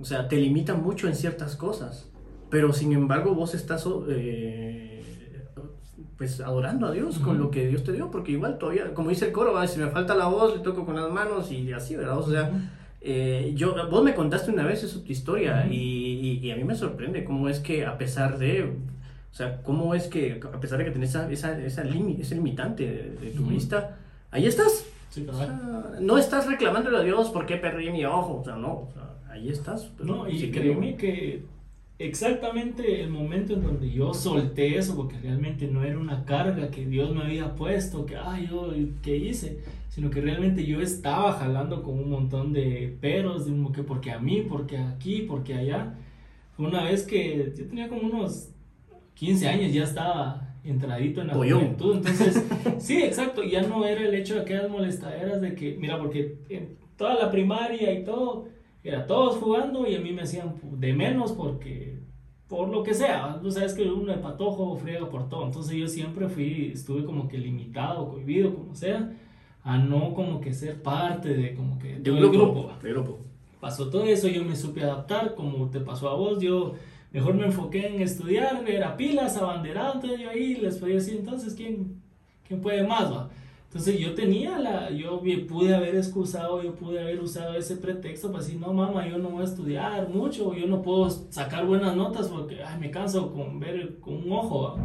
o 0.00 0.04
sea, 0.04 0.28
te 0.28 0.36
limita 0.36 0.74
mucho 0.74 1.08
en 1.08 1.14
ciertas 1.14 1.56
cosas, 1.56 2.10
pero 2.50 2.72
sin 2.72 2.92
embargo 2.92 3.34
vos 3.34 3.54
estás... 3.54 3.86
Eh, 4.08 4.97
pues 6.18 6.40
adorando 6.40 6.88
a 6.88 6.90
Dios 6.90 7.20
con 7.20 7.38
lo 7.38 7.48
que 7.48 7.68
Dios 7.68 7.84
te 7.84 7.92
dio, 7.92 8.10
porque 8.10 8.32
igual 8.32 8.58
todavía, 8.58 8.92
como 8.92 9.10
dice 9.10 9.26
el 9.26 9.32
coro, 9.32 9.66
si 9.68 9.78
me 9.78 9.86
falta 9.86 10.16
la 10.16 10.26
voz, 10.26 10.56
le 10.56 10.62
toco 10.64 10.84
con 10.84 10.96
las 10.96 11.08
manos 11.10 11.52
y 11.52 11.72
así, 11.72 11.94
¿verdad? 11.94 12.18
O 12.18 12.28
sea, 12.28 12.50
eh, 13.00 13.52
yo, 13.54 13.88
vos 13.88 14.02
me 14.02 14.16
contaste 14.16 14.50
una 14.50 14.66
vez 14.66 14.82
eso, 14.82 15.00
tu 15.00 15.12
historia, 15.12 15.68
y, 15.70 16.40
y, 16.42 16.50
a 16.50 16.56
mí 16.56 16.64
me 16.64 16.74
sorprende 16.74 17.24
cómo 17.24 17.48
es 17.48 17.60
que 17.60 17.86
a 17.86 17.96
pesar 17.96 18.36
de, 18.36 18.64
o 18.64 19.34
sea, 19.34 19.62
cómo 19.62 19.94
es 19.94 20.08
que 20.08 20.40
a 20.52 20.58
pesar 20.58 20.78
de 20.78 20.86
que 20.86 20.90
tenés 20.90 21.10
esa, 21.10 21.30
esa, 21.30 21.56
esa 21.56 21.84
ese 21.84 22.34
limitante 22.34 23.16
de, 23.20 23.30
tu 23.30 23.46
vista, 23.46 23.96
ahí 24.32 24.46
estás. 24.46 24.86
no 26.00 26.18
estás 26.18 26.48
reclamándole 26.48 26.96
a 26.98 27.02
Dios 27.02 27.30
por 27.30 27.46
qué 27.46 27.58
perdí 27.58 27.90
mi 27.90 28.04
ojo, 28.04 28.40
o 28.40 28.44
sea, 28.44 28.56
no, 28.56 28.72
o 28.72 28.90
sea, 28.92 29.32
ahí 29.32 29.50
estás. 29.50 29.92
No, 30.00 30.28
y 30.28 30.50
créeme 30.50 30.96
que 30.96 31.44
exactamente 31.98 33.02
el 33.02 33.10
momento 33.10 33.54
en 33.54 33.62
donde 33.62 33.90
yo 33.90 34.14
solté 34.14 34.78
eso, 34.78 34.94
porque 34.94 35.18
realmente 35.18 35.66
no 35.66 35.82
era 35.82 35.98
una 35.98 36.24
carga 36.24 36.70
que 36.70 36.86
Dios 36.86 37.14
me 37.14 37.22
había 37.22 37.54
puesto, 37.54 38.06
que, 38.06 38.16
ay, 38.16 38.48
yo, 38.50 38.72
¿qué 39.02 39.16
hice? 39.16 39.58
Sino 39.88 40.10
que 40.10 40.20
realmente 40.20 40.64
yo 40.64 40.80
estaba 40.80 41.32
jalando 41.32 41.82
con 41.82 41.98
un 41.98 42.10
montón 42.10 42.52
de 42.52 42.96
peros, 43.00 43.46
de 43.46 43.72
que 43.72 43.82
porque 43.82 44.12
a 44.12 44.18
mí, 44.18 44.42
porque 44.48 44.78
aquí, 44.78 45.22
porque 45.22 45.54
allá. 45.54 45.94
Una 46.56 46.84
vez 46.84 47.04
que 47.04 47.52
yo 47.56 47.66
tenía 47.66 47.88
como 47.88 48.02
unos 48.02 48.50
15 49.14 49.48
años, 49.48 49.72
ya 49.72 49.84
estaba 49.84 50.54
entradito 50.64 51.20
en 51.20 51.28
la 51.28 51.34
juventud. 51.34 51.96
Entonces, 51.96 52.44
sí, 52.78 53.02
exacto, 53.02 53.42
ya 53.42 53.62
no 53.62 53.84
era 53.84 54.02
el 54.02 54.14
hecho 54.14 54.34
de 54.34 54.42
aquellas 54.42 54.70
molestaderas 54.70 55.40
de 55.40 55.54
que, 55.54 55.76
mira, 55.76 55.98
porque 55.98 56.36
en 56.48 56.76
toda 56.96 57.14
la 57.14 57.30
primaria 57.30 57.92
y 57.92 58.04
todo, 58.04 58.48
era 58.82 59.06
todos 59.06 59.36
jugando 59.36 59.86
y 59.86 59.94
a 59.94 60.00
mí 60.00 60.12
me 60.12 60.22
hacían 60.22 60.54
de 60.62 60.92
menos 60.92 61.32
porque, 61.32 61.98
por 62.46 62.68
lo 62.68 62.82
que 62.82 62.94
sea, 62.94 63.38
tú 63.42 63.50
sabes 63.50 63.74
que 63.74 63.82
uno 63.82 64.12
de 64.12 64.18
patojo 64.18 64.76
friega 64.76 65.08
por 65.08 65.28
todo, 65.28 65.44
entonces 65.44 65.76
yo 65.76 65.88
siempre 65.88 66.28
fui, 66.28 66.72
estuve 66.72 67.04
como 67.04 67.28
que 67.28 67.38
limitado, 67.38 68.08
cohibido, 68.08 68.54
como 68.54 68.74
sea, 68.74 69.12
a 69.62 69.78
no 69.78 70.14
como 70.14 70.40
que 70.40 70.52
ser 70.52 70.82
parte 70.82 71.34
de 71.34 71.54
como 71.54 71.78
que 71.78 71.96
de 71.98 72.10
un 72.10 72.32
grupo, 72.32 72.70
grupo. 72.82 73.18
Pasó 73.60 73.90
todo 73.90 74.04
eso, 74.04 74.28
yo 74.28 74.44
me 74.44 74.54
supe 74.54 74.82
adaptar, 74.82 75.34
como 75.34 75.68
te 75.68 75.80
pasó 75.80 76.08
a 76.08 76.14
vos, 76.14 76.40
yo 76.40 76.74
mejor 77.10 77.34
me 77.34 77.46
enfoqué 77.46 77.88
en 77.88 78.00
estudiar, 78.00 78.64
era 78.68 78.96
pilas, 78.96 79.36
abanderado, 79.36 79.94
entonces 79.94 80.20
yo 80.20 80.30
ahí 80.30 80.54
les 80.54 80.78
podía 80.78 80.94
decir, 80.94 81.16
entonces, 81.18 81.54
¿quién, 81.54 82.00
quién 82.46 82.60
puede 82.60 82.86
más? 82.86 83.12
Va? 83.12 83.30
Entonces 83.68 84.00
yo 84.00 84.14
tenía 84.14 84.58
la, 84.58 84.90
yo 84.90 85.20
pude 85.46 85.74
haber 85.74 85.94
excusado, 85.94 86.62
yo 86.62 86.74
pude 86.74 87.00
haber 87.00 87.20
usado 87.20 87.54
ese 87.54 87.76
pretexto 87.76 88.32
para 88.32 88.42
decir, 88.42 88.58
no 88.58 88.72
mamá, 88.72 89.06
yo 89.06 89.18
no 89.18 89.28
voy 89.28 89.42
a 89.42 89.44
estudiar 89.44 90.08
mucho, 90.08 90.54
yo 90.54 90.66
no 90.66 90.80
puedo 90.80 91.10
sacar 91.10 91.66
buenas 91.66 91.94
notas 91.94 92.28
porque 92.28 92.62
ay, 92.64 92.80
me 92.80 92.90
canso 92.90 93.30
con 93.30 93.60
ver 93.60 93.98
con 94.00 94.14
un 94.14 94.32
ojo. 94.32 94.78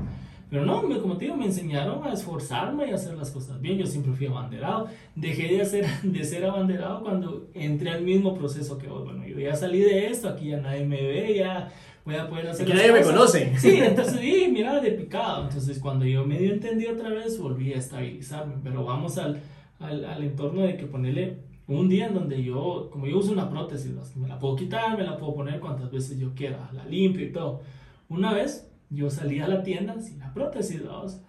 Pero 0.49 0.65
no, 0.65 0.81
como 1.01 1.17
te 1.17 1.25
digo, 1.25 1.37
me 1.37 1.45
enseñaron 1.45 2.03
a 2.03 2.13
esforzarme 2.13 2.87
y 2.87 2.91
a 2.91 2.95
hacer 2.95 3.15
las 3.15 3.31
cosas 3.31 3.59
bien. 3.59 3.79
Yo 3.79 3.87
siempre 3.87 4.13
fui 4.13 4.27
abanderado. 4.27 4.87
Dejé 5.15 5.47
de, 5.47 5.61
hacer, 5.61 5.87
de 6.03 6.23
ser 6.23 6.45
abanderado 6.45 7.01
cuando 7.01 7.47
entré 7.55 7.89
al 7.89 8.03
mismo 8.03 8.35
proceso 8.35 8.77
que 8.77 8.87
vos. 8.87 9.03
Bueno, 9.03 9.25
yo 9.25 9.39
ya 9.39 9.55
salí 9.55 9.79
de 9.79 10.07
esto, 10.07 10.29
aquí 10.29 10.49
ya 10.49 10.57
nadie 10.57 10.85
me 10.85 11.01
ve, 11.01 11.37
ya 11.37 11.71
voy 12.05 12.15
a 12.15 12.27
poder 12.27 12.47
hacer. 12.47 12.65
Que 12.65 12.73
nadie 12.73 12.91
me 12.91 13.01
conoce. 13.01 13.57
Sí, 13.57 13.79
entonces, 13.79 14.19
sí, 14.19 14.49
mira, 14.51 14.79
de 14.79 14.91
picado. 14.91 15.43
Entonces, 15.43 15.79
cuando 15.79 16.05
yo 16.05 16.25
medio 16.25 16.53
entendí 16.53 16.87
otra 16.87 17.09
vez, 17.09 17.39
volví 17.39 17.73
a 17.73 17.77
estabilizarme. 17.77 18.55
Pero 18.63 18.83
vamos 18.83 19.17
al, 19.17 19.41
al, 19.79 20.05
al 20.05 20.23
entorno 20.23 20.61
de 20.61 20.77
que 20.77 20.85
ponerle 20.85 21.37
un 21.67 21.87
día 21.89 22.07
en 22.07 22.13
donde 22.13 22.43
yo, 22.43 22.89
como 22.91 23.07
yo 23.07 23.17
uso 23.17 23.31
una 23.31 23.49
prótesis, 23.49 23.91
me 24.15 24.27
la 24.27 24.37
puedo 24.37 24.55
quitar, 24.55 24.97
me 24.97 25.03
la 25.03 25.17
puedo 25.17 25.33
poner 25.35 25.59
cuantas 25.59 25.89
veces 25.91 26.19
yo 26.19 26.33
quiera, 26.35 26.69
la 26.73 26.85
limpio 26.85 27.25
y 27.25 27.31
todo. 27.31 27.61
Una 28.09 28.33
vez 28.33 28.69
yo 28.89 29.09
salí 29.09 29.39
a 29.39 29.47
la 29.47 29.63
tienda 29.63 29.99
sin 30.01 30.19
la 30.19 30.33
prótesis, 30.33 30.83
dos. 30.83 31.21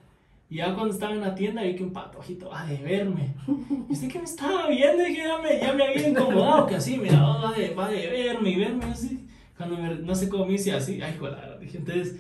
Y 0.51 0.57
ya 0.57 0.75
cuando 0.75 0.93
estaba 0.93 1.15
en 1.15 1.21
la 1.21 1.35
tienda 1.35 1.63
vi 1.63 1.75
que 1.75 1.85
un 1.85 1.93
patojito 1.93 2.51
va 2.51 2.67
de 2.67 2.77
verme. 2.79 3.35
Y 3.89 3.93
usted 3.93 4.09
que 4.09 4.19
me 4.19 4.25
estaba 4.25 4.69
viendo, 4.69 5.07
y 5.07 5.17
ya 5.17 5.39
me, 5.39 5.59
ya 5.59 5.73
me 5.73 5.85
había 5.85 6.09
incomodado, 6.09 6.67
que 6.67 6.75
así, 6.75 6.99
mira, 6.99 7.21
va 7.23 7.53
de, 7.53 7.75
va 7.75 7.89
de 7.89 8.07
verme 8.09 8.51
y 8.51 8.57
verme 8.57 8.85
así 8.87 9.24
cuando 9.57 9.77
no 9.77 10.15
sé 10.15 10.29
cómo 10.29 10.47
me 10.47 10.55
hice 10.55 10.73
así, 10.73 11.01
ay, 11.01 11.17
joder, 11.19 11.59
dije, 11.61 11.79
entonces, 11.79 12.17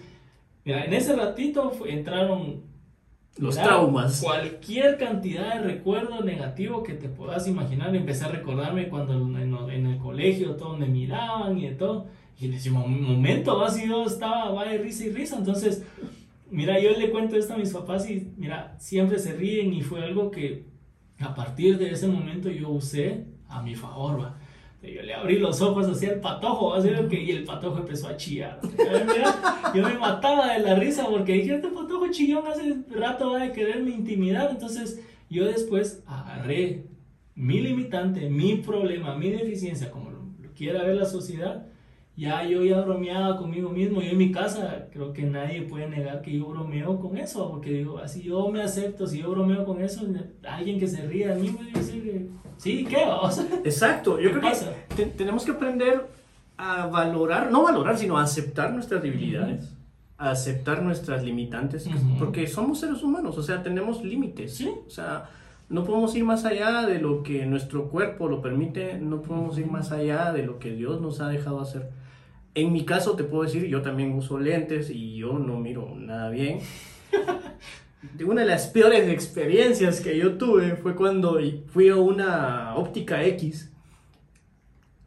mira, 0.64 0.84
en 0.84 0.94
ese 0.94 1.16
ratito 1.16 1.72
entraron 1.86 2.62
los 3.38 3.56
traumas. 3.56 4.20
Cualquier 4.22 4.96
cantidad 4.96 5.54
de 5.54 5.60
recuerdo 5.60 6.22
negativo 6.22 6.82
que 6.82 6.94
te 6.94 7.08
puedas 7.08 7.48
imaginar, 7.48 7.94
empecé 7.94 8.24
a 8.24 8.28
recordarme 8.28 8.88
cuando 8.88 9.14
en, 9.38 9.86
el 9.86 9.98
colegio 9.98 10.54
todos 10.54 10.78
me 10.78 10.86
miraban 10.86 11.58
y 11.58 11.68
de 11.68 11.74
todo. 11.74 12.06
Y 12.38 12.46
en 12.46 12.54
ese 12.54 12.70
momento 12.70 13.64
así 13.64 13.88
yo 13.88 14.04
estaba 14.04 14.50
va 14.50 14.64
de 14.64 14.78
risa 14.78 15.06
y 15.06 15.10
risa. 15.10 15.36
Entonces, 15.36 15.84
mira, 16.50 16.78
yo 16.80 16.90
le 16.90 17.10
cuento 17.10 17.36
esto 17.36 17.54
a 17.54 17.58
mis 17.58 17.72
papás 17.72 18.08
y 18.08 18.32
mira, 18.36 18.76
siempre 18.78 19.18
se 19.18 19.32
ríen 19.32 19.72
y 19.72 19.82
fue 19.82 20.04
algo 20.04 20.30
que 20.30 20.66
a 21.18 21.34
partir 21.34 21.78
de 21.78 21.90
ese 21.90 22.06
momento 22.06 22.50
yo 22.50 22.70
usé 22.70 23.26
a 23.48 23.62
mi 23.62 23.74
favor, 23.74 24.20
¿va? 24.20 24.38
Yo 24.92 25.02
le 25.02 25.14
abrí 25.14 25.38
los 25.38 25.60
ojos 25.62 25.88
hacia 25.88 26.12
el 26.12 26.20
patojo, 26.20 26.74
así 26.74 26.90
que, 27.08 27.22
y 27.22 27.30
el 27.30 27.44
patojo 27.44 27.78
empezó 27.78 28.08
a 28.08 28.16
chillar. 28.16 28.60
yo 29.74 29.82
me 29.82 29.94
mataba 29.94 30.52
de 30.52 30.60
la 30.60 30.74
risa 30.74 31.06
porque 31.08 31.34
dije, 31.34 31.56
este 31.56 31.68
patojo 31.68 32.10
chillón 32.10 32.46
hace 32.46 32.76
rato 32.90 33.32
va 33.32 33.42
a 33.42 33.52
quererme 33.52 33.90
intimidar. 33.90 34.50
Entonces 34.50 35.00
yo 35.30 35.46
después 35.46 36.02
agarré 36.06 36.86
mi 37.34 37.60
limitante, 37.60 38.28
mi 38.28 38.56
problema, 38.56 39.16
mi 39.16 39.30
deficiencia, 39.30 39.90
como 39.90 40.10
lo, 40.10 40.24
quiera 40.54 40.84
ver 40.84 40.96
la 40.96 41.06
sociedad, 41.06 41.66
ya 42.16 42.44
yo 42.44 42.64
ya 42.64 42.80
bromeaba 42.80 43.36
conmigo 43.36 43.70
mismo. 43.70 44.00
Yo 44.00 44.10
en 44.10 44.18
mi 44.18 44.30
casa 44.30 44.86
creo 44.92 45.12
que 45.12 45.22
nadie 45.22 45.62
puede 45.62 45.88
negar 45.88 46.22
que 46.22 46.38
yo 46.38 46.46
bromeo 46.46 47.00
con 47.00 47.16
eso, 47.16 47.50
porque 47.50 47.70
digo, 47.70 47.98
así 47.98 48.22
yo 48.22 48.48
me 48.48 48.62
acepto, 48.62 49.06
si 49.06 49.20
yo 49.20 49.30
bromeo 49.30 49.64
con 49.64 49.82
eso, 49.82 50.02
alguien 50.48 50.78
que 50.78 50.86
se 50.86 51.06
ría 51.06 51.32
a 51.32 51.36
mí 51.36 51.50
me 51.50 51.78
dice, 51.78 52.28
sí, 52.56 52.86
¿qué? 52.88 53.04
O 53.04 53.28
Exacto, 53.64 54.20
yo 54.20 54.30
creo 54.30 54.52
que 54.96 55.06
tenemos 55.06 55.44
que 55.44 55.52
aprender 55.52 56.06
a 56.56 56.86
valorar, 56.86 57.50
no 57.50 57.64
valorar, 57.64 57.98
sino 57.98 58.16
a 58.16 58.22
aceptar 58.22 58.72
nuestras 58.72 59.02
debilidades. 59.02 59.72
A 60.16 60.30
aceptar 60.30 60.80
nuestras 60.82 61.24
limitantes, 61.24 61.88
porque 62.20 62.46
somos 62.46 62.78
seres 62.78 63.02
humanos, 63.02 63.36
o 63.36 63.42
sea, 63.42 63.64
tenemos 63.64 64.04
límites. 64.04 64.54
¿Sí? 64.54 64.70
O 64.86 64.90
sea, 64.90 65.28
no 65.68 65.82
podemos 65.82 66.14
ir 66.14 66.24
más 66.24 66.44
allá 66.44 66.86
de 66.86 67.00
lo 67.00 67.24
que 67.24 67.44
nuestro 67.46 67.88
cuerpo 67.88 68.28
lo 68.28 68.40
permite, 68.40 68.98
no 68.98 69.22
podemos 69.22 69.58
ir 69.58 69.66
más 69.66 69.90
allá 69.90 70.32
de 70.32 70.44
lo 70.44 70.60
que 70.60 70.70
Dios 70.70 71.00
nos 71.00 71.20
ha 71.20 71.28
dejado 71.28 71.60
hacer. 71.60 71.90
En 72.54 72.72
mi 72.72 72.84
caso 72.84 73.16
te 73.16 73.24
puedo 73.24 73.42
decir, 73.42 73.66
yo 73.66 73.82
también 73.82 74.12
uso 74.12 74.38
lentes 74.38 74.90
y 74.90 75.16
yo 75.16 75.38
no 75.38 75.58
miro 75.58 75.94
nada 75.96 76.30
bien. 76.30 76.60
Una 78.24 78.42
de 78.42 78.46
las 78.46 78.66
peores 78.68 79.08
experiencias 79.08 80.00
que 80.00 80.16
yo 80.16 80.34
tuve 80.34 80.76
fue 80.76 80.94
cuando 80.94 81.40
fui 81.68 81.88
a 81.88 81.96
una 81.96 82.74
óptica 82.76 83.24
X 83.24 83.72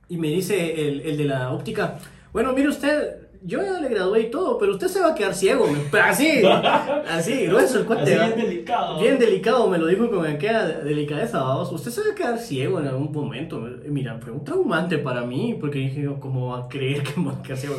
y 0.09 0.17
me 0.17 0.27
dice 0.29 0.87
el, 0.87 1.01
el 1.01 1.17
de 1.17 1.25
la 1.25 1.51
óptica, 1.51 1.99
bueno, 2.33 2.53
mire 2.53 2.69
usted, 2.69 3.26
yo 3.43 3.63
ya 3.63 3.79
le 3.79 3.89
gradué 3.89 4.21
y 4.21 4.31
todo, 4.31 4.57
pero 4.57 4.73
usted 4.73 4.87
se 4.87 4.99
va 4.99 5.09
a 5.09 5.15
quedar 5.15 5.33
ciego. 5.33 5.65
Así, 5.93 6.43
así, 7.07 7.45
grueso 7.45 7.79
el 7.79 7.85
cuate. 7.85 8.15
bien 8.15 8.35
delicado. 8.35 8.99
Bien 8.99 9.19
delicado, 9.19 9.67
me 9.69 9.77
lo 9.77 9.87
dijo 9.87 10.09
con 10.09 10.25
aquella 10.25 10.67
delicadeza, 10.67 11.41
vamos. 11.43 11.71
Usted 11.71 11.91
se 11.91 12.01
va 12.01 12.11
a 12.11 12.15
quedar 12.15 12.39
ciego 12.39 12.79
en 12.79 12.87
algún 12.87 13.11
momento. 13.11 13.59
Mira, 13.85 14.17
fue 14.19 14.31
un 14.31 14.43
traumante 14.43 14.97
para 14.97 15.23
mí, 15.23 15.57
porque 15.59 15.79
dije, 15.79 16.07
¿cómo 16.19 16.49
va 16.51 16.65
a 16.65 16.67
creer 16.67 17.03
que 17.03 17.19
me 17.19 17.27
va 17.27 17.39
a 17.39 17.41
quedar 17.41 17.57
ciego? 17.57 17.75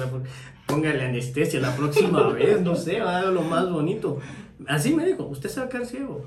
póngale 0.69 1.07
anestesia 1.07 1.61
la 1.61 1.75
próxima 1.75 2.29
vez, 2.33 2.61
no 2.61 2.77
sé, 2.77 3.00
va 3.00 3.21
a 3.21 3.23
lo 3.23 3.43
más 3.43 3.71
bonito. 3.71 4.19
Así 4.67 4.95
me 4.95 5.05
dijo, 5.05 5.25
usted 5.25 5.49
se 5.49 5.61
va 5.61 5.67
a 5.67 5.69
quedar 5.69 5.87
ciego. 5.87 6.25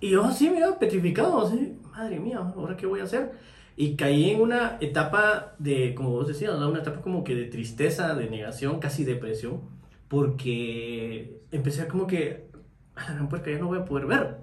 Y 0.00 0.10
yo 0.10 0.24
así, 0.24 0.50
mira, 0.50 0.78
petrificado, 0.78 1.46
así, 1.46 1.78
madre 1.90 2.20
mía, 2.20 2.38
¿ahora 2.56 2.76
qué 2.76 2.86
voy 2.86 3.00
a 3.00 3.04
hacer? 3.04 3.32
Y 3.76 3.96
caí 3.96 4.30
en 4.30 4.40
una 4.40 4.76
etapa 4.80 5.54
de, 5.58 5.94
como 5.94 6.10
vos 6.10 6.28
decías, 6.28 6.54
una 6.54 6.80
etapa 6.80 7.00
como 7.00 7.24
que 7.24 7.34
de 7.34 7.44
tristeza, 7.44 8.14
de 8.14 8.28
negación, 8.28 8.80
casi 8.80 9.04
depresión, 9.04 9.60
porque 10.08 11.40
empecé 11.50 11.82
a 11.82 11.88
como 11.88 12.06
que, 12.06 12.48
a 12.94 13.14
la 13.14 13.28
puerca, 13.28 13.50
ya 13.50 13.58
no 13.58 13.68
voy 13.68 13.78
a 13.78 13.84
poder 13.84 14.06
ver. 14.06 14.36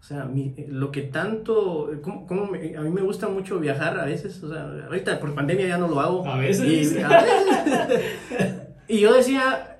O 0.00 0.02
sea, 0.02 0.30
lo 0.68 0.90
que 0.90 1.02
tanto, 1.02 1.90
como, 2.02 2.26
como 2.26 2.44
a 2.54 2.80
mí 2.80 2.90
me 2.90 3.02
gusta 3.02 3.28
mucho 3.28 3.58
viajar 3.58 3.98
a 3.98 4.04
veces, 4.04 4.42
o 4.42 4.48
sea, 4.48 4.70
ahorita 4.86 5.18
por 5.18 5.34
pandemia 5.34 5.66
ya 5.66 5.78
no 5.78 5.88
lo 5.88 6.00
hago. 6.00 6.26
A 6.26 6.38
veces. 6.38 6.92
Y, 6.92 6.98
a 7.02 7.08
veces. 7.08 8.58
y 8.88 9.00
yo 9.00 9.12
decía, 9.12 9.77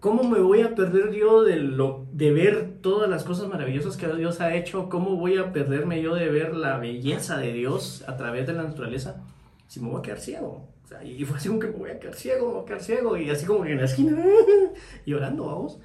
¿Cómo 0.00 0.22
me 0.22 0.40
voy 0.40 0.62
a 0.62 0.74
perder 0.74 1.12
yo 1.12 1.42
de, 1.42 1.56
lo, 1.56 2.06
de 2.10 2.32
ver 2.32 2.78
todas 2.80 3.08
las 3.10 3.22
cosas 3.22 3.48
maravillosas 3.48 3.98
que 3.98 4.06
Dios 4.08 4.40
ha 4.40 4.54
hecho? 4.54 4.88
¿Cómo 4.88 5.16
voy 5.16 5.36
a 5.36 5.52
perderme 5.52 6.00
yo 6.00 6.14
de 6.14 6.30
ver 6.30 6.56
la 6.56 6.78
belleza 6.78 7.36
de 7.36 7.52
Dios 7.52 8.02
a 8.08 8.16
través 8.16 8.46
de 8.46 8.54
la 8.54 8.62
naturaleza 8.62 9.22
si 9.68 9.78
me 9.78 9.90
voy 9.90 9.98
a 9.98 10.02
quedar 10.02 10.18
ciego? 10.18 10.68
O 10.82 10.88
sea, 10.88 11.04
y 11.04 11.22
fue 11.26 11.36
así 11.36 11.48
como 11.48 11.60
que 11.60 11.66
me 11.66 11.74
voy 11.74 11.90
a 11.90 12.00
quedar 12.00 12.14
ciego, 12.14 12.46
me 12.46 12.52
voy 12.54 12.62
a 12.62 12.64
quedar 12.64 12.80
ciego, 12.80 13.16
y 13.18 13.28
así 13.28 13.44
como 13.44 13.62
que 13.62 13.72
en 13.72 13.78
la 13.78 13.84
esquina, 13.84 14.24
llorando, 15.04 15.44
vamos. 15.44 15.78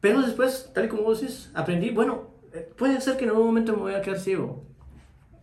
Pero 0.00 0.22
después, 0.22 0.70
tal 0.72 0.86
y 0.86 0.88
como 0.88 1.02
vos 1.02 1.20
decís, 1.20 1.50
aprendí, 1.52 1.90
bueno, 1.90 2.30
eh, 2.54 2.66
puede 2.78 2.98
ser 3.02 3.18
que 3.18 3.24
en 3.24 3.30
algún 3.30 3.46
momento 3.46 3.74
me 3.74 3.82
voy 3.82 3.94
a 3.94 4.00
quedar 4.00 4.20
ciego, 4.20 4.64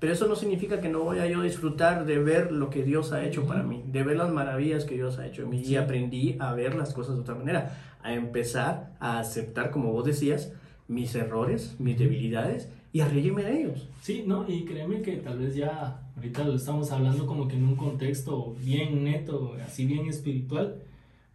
pero 0.02 0.14
eso 0.14 0.28
no 0.28 0.36
significa 0.36 0.82
que 0.82 0.90
no 0.90 1.04
voy 1.04 1.20
a 1.20 1.28
yo 1.28 1.44
disfrutar 1.44 2.08
de 2.08 2.18
ver 2.18 2.52
lo 2.52 2.72
que 2.72 2.82
Dios 2.82 3.12
ha 3.12 3.24
hecho 3.24 3.46
para 3.46 3.62
mí, 3.62 3.84
de 3.86 4.02
ver 4.02 4.18
las 4.18 4.32
maravillas 4.32 4.84
que 4.84 4.96
Dios 4.96 5.20
ha 5.20 5.28
hecho 5.28 5.44
en 5.44 5.52
mí. 5.52 5.62
Y 5.62 5.76
aprendí 5.76 6.38
a 6.40 6.54
ver 6.54 6.74
las 6.74 6.92
cosas 6.92 7.14
de 7.14 7.22
otra 7.22 7.36
manera, 7.36 7.78
a 8.02 8.16
empezar 8.16 8.96
a 9.00 9.20
aceptar, 9.20 9.70
como 9.70 9.92
vos 9.92 10.04
decías, 10.04 10.54
mis 10.88 11.14
errores, 11.14 11.76
mis 11.78 12.00
debilidades 12.00 12.68
y 12.92 13.02
a 13.02 13.08
reírme 13.08 13.44
de 13.44 13.62
ellos. 13.62 13.90
Sí, 14.02 14.24
no, 14.26 14.44
y 14.50 14.66
créeme 14.66 15.04
que 15.04 15.18
tal 15.18 15.38
vez 15.38 15.54
ya 15.54 16.02
ahorita 16.16 16.46
lo 16.46 16.56
estamos 16.56 16.92
hablando 16.92 17.28
como 17.28 17.48
que 17.48 17.58
en 17.58 17.66
un 17.66 17.76
contexto 17.76 18.56
bien 18.60 19.04
neto, 19.04 19.56
así 19.64 19.86
bien 19.86 20.08
espiritual, 20.08 20.82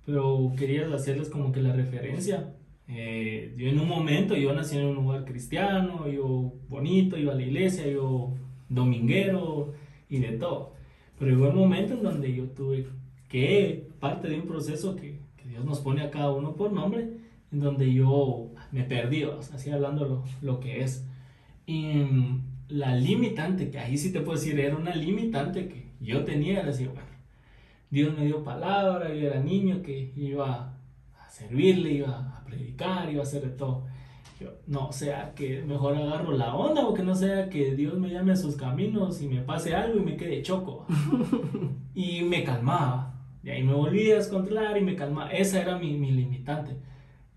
pero 0.04 0.52
quería 0.58 0.92
hacerles 0.92 1.28
como 1.28 1.52
que 1.52 1.62
la 1.62 1.72
referencia. 1.72 2.52
Eh, 2.88 3.54
yo 3.56 3.68
en 3.68 3.78
un 3.78 3.86
momento, 3.86 4.34
yo 4.34 4.52
nací 4.52 4.76
en 4.76 4.86
un 4.86 4.96
lugar 4.96 5.24
cristiano, 5.24 6.08
yo 6.08 6.52
bonito, 6.68 7.16
iba 7.16 7.32
a 7.32 7.36
la 7.36 7.42
iglesia, 7.42 7.86
yo 7.86 8.34
dominguero 8.68 9.72
y 10.08 10.18
de 10.18 10.32
todo. 10.32 10.74
Pero 11.18 11.30
llegó 11.30 11.48
un 11.48 11.56
momento 11.56 11.94
en 11.94 12.02
donde 12.02 12.34
yo 12.34 12.44
tuve 12.50 12.86
que, 13.28 13.88
parte 14.00 14.28
de 14.28 14.38
un 14.38 14.46
proceso 14.46 14.96
que, 14.96 15.18
que 15.36 15.48
Dios 15.48 15.64
nos 15.64 15.80
pone 15.80 16.02
a 16.02 16.10
cada 16.10 16.32
uno 16.32 16.54
por 16.54 16.72
nombre, 16.72 17.16
en 17.52 17.60
donde 17.60 17.92
yo 17.92 18.50
me 18.72 18.82
perdí, 18.84 19.24
así 19.24 19.70
hablando 19.70 20.04
lo, 20.04 20.24
lo 20.42 20.60
que 20.60 20.82
es. 20.82 21.06
Y 21.66 21.94
mm, 21.94 22.42
la 22.68 22.94
limitante, 22.94 23.70
que 23.70 23.78
ahí 23.78 23.96
sí 23.96 24.12
te 24.12 24.20
puedo 24.20 24.38
decir, 24.38 24.58
era 24.58 24.76
una 24.76 24.94
limitante 24.94 25.68
que 25.68 25.86
yo 26.00 26.24
tenía, 26.24 26.62
decir, 26.62 26.88
bueno, 26.88 27.08
Dios 27.90 28.16
me 28.16 28.26
dio 28.26 28.44
palabra, 28.44 29.14
yo 29.14 29.28
era 29.28 29.40
niño 29.40 29.82
que 29.82 30.12
iba 30.16 30.76
a 31.18 31.30
servirle, 31.30 31.92
iba 31.92 32.36
a 32.36 32.44
predicar, 32.44 33.10
iba 33.10 33.20
a 33.20 33.24
hacer 33.24 33.42
de 33.42 33.50
todo 33.50 33.84
no 34.66 34.92
sea 34.92 35.32
que 35.34 35.62
mejor 35.62 35.96
agarro 35.96 36.32
la 36.32 36.54
onda 36.54 36.86
o 36.86 36.94
que 36.94 37.02
no 37.02 37.14
sea 37.14 37.48
que 37.48 37.74
Dios 37.74 37.98
me 37.98 38.10
llame 38.10 38.32
a 38.32 38.36
sus 38.36 38.56
caminos 38.56 39.22
y 39.22 39.28
me 39.28 39.40
pase 39.40 39.74
algo 39.74 39.98
y 39.98 40.04
me 40.04 40.16
quede 40.16 40.42
choco. 40.42 40.86
y 41.94 42.22
me 42.22 42.44
calmaba. 42.44 43.14
Y 43.42 43.50
ahí 43.50 43.62
me 43.62 43.72
volví 43.72 44.10
a 44.10 44.16
descontrolar 44.16 44.76
y 44.76 44.82
me 44.82 44.96
calmaba. 44.96 45.30
Esa 45.30 45.62
era 45.62 45.78
mi, 45.78 45.96
mi 45.96 46.10
limitante. 46.10 46.76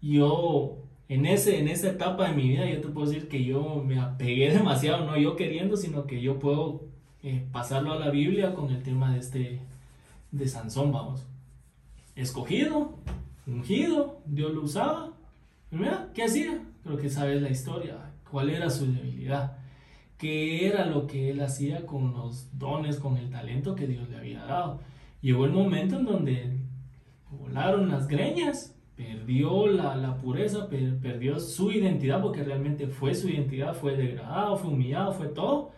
Yo, 0.02 0.78
en, 1.08 1.26
ese, 1.26 1.60
en 1.60 1.68
esa 1.68 1.90
etapa 1.90 2.28
de 2.28 2.36
mi 2.36 2.50
vida, 2.50 2.66
yo 2.70 2.82
te 2.82 2.90
puedo 2.90 3.08
decir 3.08 3.30
que 3.30 3.44
yo 3.44 3.84
me 3.86 4.00
apegué 4.00 4.52
demasiado, 4.54 5.06
no 5.06 5.18
yo 5.18 5.36
queriendo, 5.36 5.78
sino 5.78 6.06
que 6.06 6.22
yo 6.22 6.40
puedo 6.40 6.86
eh, 7.24 7.46
pasarlo 7.52 7.94
a 7.94 8.00
la 8.00 8.10
Biblia 8.10 8.54
con 8.54 8.72
el 8.72 8.84
tema 8.84 9.14
de 9.14 9.20
este, 9.20 9.62
de 10.32 10.48
Sansón, 10.48 10.92
vamos. 10.92 11.26
Escogido, 12.16 12.98
ungido, 13.48 14.20
Dios 14.26 14.54
lo 14.54 14.64
usaba. 14.64 15.14
mira, 15.72 16.10
¿qué 16.14 16.24
hacía? 16.24 16.60
Creo 16.84 16.98
que 16.98 17.10
sabes 17.10 17.42
la 17.42 17.50
historia, 17.50 18.14
cuál 18.30 18.50
era 18.50 18.70
su 18.70 18.92
debilidad, 18.92 19.58
qué 20.18 20.68
era 20.68 20.86
lo 20.86 21.08
que 21.08 21.30
él 21.30 21.42
hacía 21.42 21.86
con 21.86 22.14
los 22.14 22.58
dones, 22.58 23.00
con 23.00 23.18
el 23.18 23.30
talento 23.30 23.76
que 23.76 23.88
Dios 23.88 24.10
le 24.10 24.18
había 24.18 24.44
dado. 24.44 24.80
Llegó 25.22 25.46
el 25.46 25.52
momento 25.52 25.98
en 25.98 26.06
donde 26.06 26.58
volaron 27.32 27.90
las 27.90 28.08
greñas, 28.08 28.76
perdió 28.96 29.68
la, 29.68 29.96
la 29.96 30.18
pureza, 30.18 30.68
perdió 30.70 31.40
su 31.40 31.72
identidad, 31.72 32.22
porque 32.22 32.44
realmente 32.44 32.88
fue 32.88 33.16
su 33.16 33.30
identidad, 33.30 33.74
fue 33.74 33.96
degradado, 33.96 34.58
fue 34.58 34.72
humillado, 34.72 35.14
fue 35.14 35.28
todo. 35.28 35.72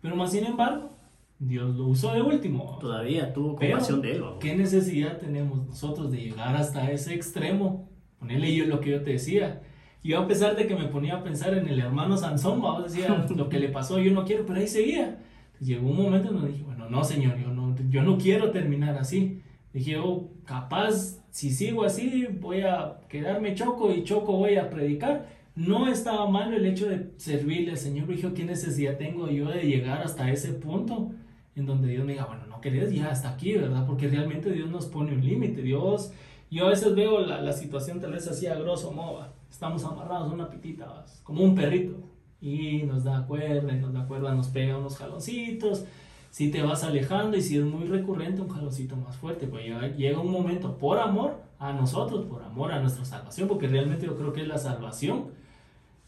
Pero 0.00 0.16
más 0.16 0.32
sin 0.32 0.44
embargo, 0.44 0.90
Dios 1.38 1.74
lo 1.74 1.88
usó 1.88 2.12
de 2.12 2.22
último. 2.22 2.78
Todavía 2.80 3.32
tuvo 3.32 3.56
compasión 3.56 4.00
de 4.00 4.12
él. 4.12 4.24
¿Qué 4.40 4.56
necesidad 4.56 5.18
tenemos 5.18 5.66
nosotros 5.66 6.10
de 6.10 6.18
llegar 6.18 6.56
hasta 6.56 6.90
ese 6.90 7.14
extremo? 7.14 7.90
Ponerle 8.18 8.54
yo 8.54 8.66
lo 8.66 8.80
que 8.80 8.90
yo 8.90 9.02
te 9.02 9.12
decía 9.12 9.62
yo 10.04 10.20
a 10.20 10.26
pesar 10.28 10.54
de 10.54 10.66
que 10.66 10.76
me 10.76 10.84
ponía 10.88 11.16
a 11.16 11.22
pensar 11.22 11.54
en 11.54 11.66
el 11.66 11.80
hermano 11.80 12.18
Sansón, 12.18 12.60
vamos, 12.60 12.92
decía 12.92 13.26
lo 13.34 13.48
que 13.48 13.58
le 13.58 13.70
pasó, 13.70 13.98
yo 13.98 14.12
no 14.12 14.24
quiero, 14.24 14.44
pero 14.44 14.60
ahí 14.60 14.68
seguía. 14.68 15.18
Llegó 15.60 15.88
un 15.88 15.96
momento 15.96 16.28
en 16.28 16.34
donde 16.34 16.52
dije, 16.52 16.62
bueno, 16.62 16.90
no 16.90 17.02
señor, 17.02 17.38
yo 17.38 17.48
no, 17.48 17.74
yo 17.88 18.02
no 18.02 18.18
quiero 18.18 18.50
terminar 18.50 18.98
así. 18.98 19.40
Dije, 19.72 19.96
oh, 19.96 20.28
capaz, 20.44 21.24
si 21.30 21.50
sigo 21.50 21.84
así, 21.84 22.26
voy 22.38 22.60
a 22.60 23.00
quedarme 23.08 23.54
choco 23.54 23.92
y 23.92 24.04
choco 24.04 24.36
voy 24.36 24.56
a 24.56 24.68
predicar. 24.68 25.26
No 25.56 25.88
estaba 25.88 26.28
malo 26.28 26.56
el 26.56 26.66
hecho 26.66 26.86
de 26.86 27.12
servirle 27.16 27.70
al 27.70 27.78
Señor, 27.78 28.06
dije, 28.06 28.30
¿qué 28.34 28.44
necesidad 28.44 28.98
tengo 28.98 29.30
yo 29.30 29.48
de 29.48 29.62
llegar 29.62 30.02
hasta 30.02 30.30
ese 30.30 30.52
punto? 30.52 31.12
En 31.56 31.64
donde 31.64 31.88
Dios 31.88 32.04
me 32.04 32.12
diga, 32.12 32.26
bueno, 32.26 32.44
no 32.46 32.60
querés 32.60 32.92
ya 32.92 33.08
hasta 33.10 33.30
aquí, 33.30 33.54
¿verdad? 33.54 33.86
Porque 33.86 34.08
realmente 34.08 34.50
Dios 34.50 34.68
nos 34.68 34.84
pone 34.86 35.14
un 35.14 35.24
límite. 35.24 35.62
Dios, 35.62 36.12
yo 36.50 36.66
a 36.66 36.70
veces 36.70 36.94
veo 36.94 37.20
la, 37.20 37.40
la 37.40 37.52
situación 37.52 38.00
tal 38.00 38.12
vez 38.12 38.28
así 38.28 38.46
a 38.46 38.56
grosso 38.56 38.92
modo 38.92 39.22
estamos 39.54 39.84
amarrados 39.84 40.32
a 40.32 40.34
una 40.34 40.50
pitita, 40.50 41.04
como 41.22 41.44
un 41.44 41.54
perrito. 41.54 41.96
Y 42.40 42.82
nos 42.82 43.04
da 43.04 43.24
cuerda, 43.24 43.72
y 43.72 43.80
nos 43.80 43.94
da 43.94 44.04
cuerda, 44.06 44.34
nos 44.34 44.48
pega 44.48 44.76
unos 44.76 44.98
jaloncitos. 44.98 45.84
Si 46.30 46.50
te 46.50 46.60
vas 46.60 46.82
alejando 46.82 47.36
y 47.36 47.40
si 47.40 47.56
es 47.56 47.64
muy 47.64 47.86
recurrente, 47.86 48.42
un 48.42 48.48
jaloncito 48.48 48.96
más 48.96 49.16
fuerte. 49.16 49.46
Pues 49.46 49.64
llega, 49.96 50.20
un 50.20 50.32
momento, 50.32 50.76
por 50.76 50.98
amor 50.98 51.40
a 51.60 51.72
nosotros, 51.72 52.26
por 52.26 52.42
amor 52.42 52.72
a 52.72 52.80
nuestra 52.80 53.04
salvación, 53.04 53.46
porque 53.46 53.68
realmente 53.68 54.06
yo 54.06 54.16
creo 54.16 54.32
que 54.32 54.42
es 54.42 54.48
la 54.48 54.58
salvación. 54.58 55.26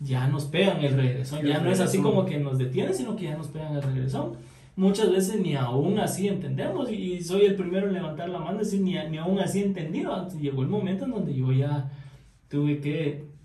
Ya 0.01 0.27
nos 0.27 0.47
pegan 0.47 0.85
el 0.85 0.95
regreso. 0.95 1.41
Ya 1.41 1.61
no 1.61 1.71
es 1.71 1.79
así 1.79 2.03
como 2.03 2.27
que 2.27 2.39
nos 2.39 2.59
detienen, 2.59 2.95
sino 2.95 3.15
que 3.15 3.27
ya 3.27 3.37
nos 3.37 3.47
pegan 3.47 3.77
el 3.77 3.83
regreso. 3.83 4.37
Muchas 4.75 5.11
veces 5.11 5.41
ni 5.41 5.55
aún 5.55 6.01
así 6.01 6.27
entendemos. 6.27 6.91
Y 6.91 7.23
soy 7.23 7.47
el 7.47 7.55
primero 7.55 7.87
en 7.87 7.95
levantar 7.95 8.29
la 8.29 8.41
mano 8.41 8.57
y 8.57 8.65
decir, 8.65 8.81
ni, 8.81 8.99
ni 9.09 9.19
aún 9.19 9.39
así 9.39 9.63
entendido. 9.63 10.29
Llegó 10.31 10.63
el 10.63 10.69
momento 10.69 11.05
en 11.05 11.13
donde 11.13 11.33
yo 11.33 11.53
ya 11.53 11.93
tuve 12.49 12.81
que 12.81 13.36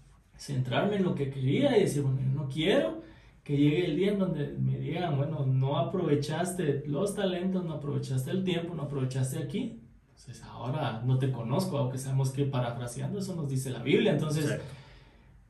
centrarme 0.42 0.96
en 0.96 1.04
lo 1.04 1.14
que 1.14 1.30
quería 1.30 1.78
y 1.78 1.82
decir, 1.82 2.02
bueno, 2.02 2.20
yo 2.20 2.32
no 2.32 2.50
quiero. 2.50 3.02
que 3.44 3.58
llegue 3.58 3.86
el 3.86 3.96
día 3.98 4.12
en 4.12 4.20
donde 4.20 4.56
me 4.60 4.78
digan, 4.78 5.18
bueno, 5.18 5.46
no 5.46 5.78
aprovechaste 5.78 6.84
los 6.86 7.16
talentos, 7.16 7.66
no 7.66 7.74
aprovechaste 7.74 8.30
el 8.32 8.44
tiempo, 8.44 8.76
no 8.76 8.84
aprovechaste 8.84 9.40
aquí. 9.40 9.80
Entonces 10.10 10.44
ahora 10.44 11.02
no 11.06 11.18
te 11.18 11.32
conozco, 11.32 11.78
aunque 11.78 11.98
sabemos 11.98 12.32
que 12.32 12.46
parafraseando 12.46 13.20
eso 13.20 13.36
nos 13.36 13.50
dice 13.50 13.72
la 13.72 13.82
Biblia. 13.82 14.12
Entonces, 14.14 14.60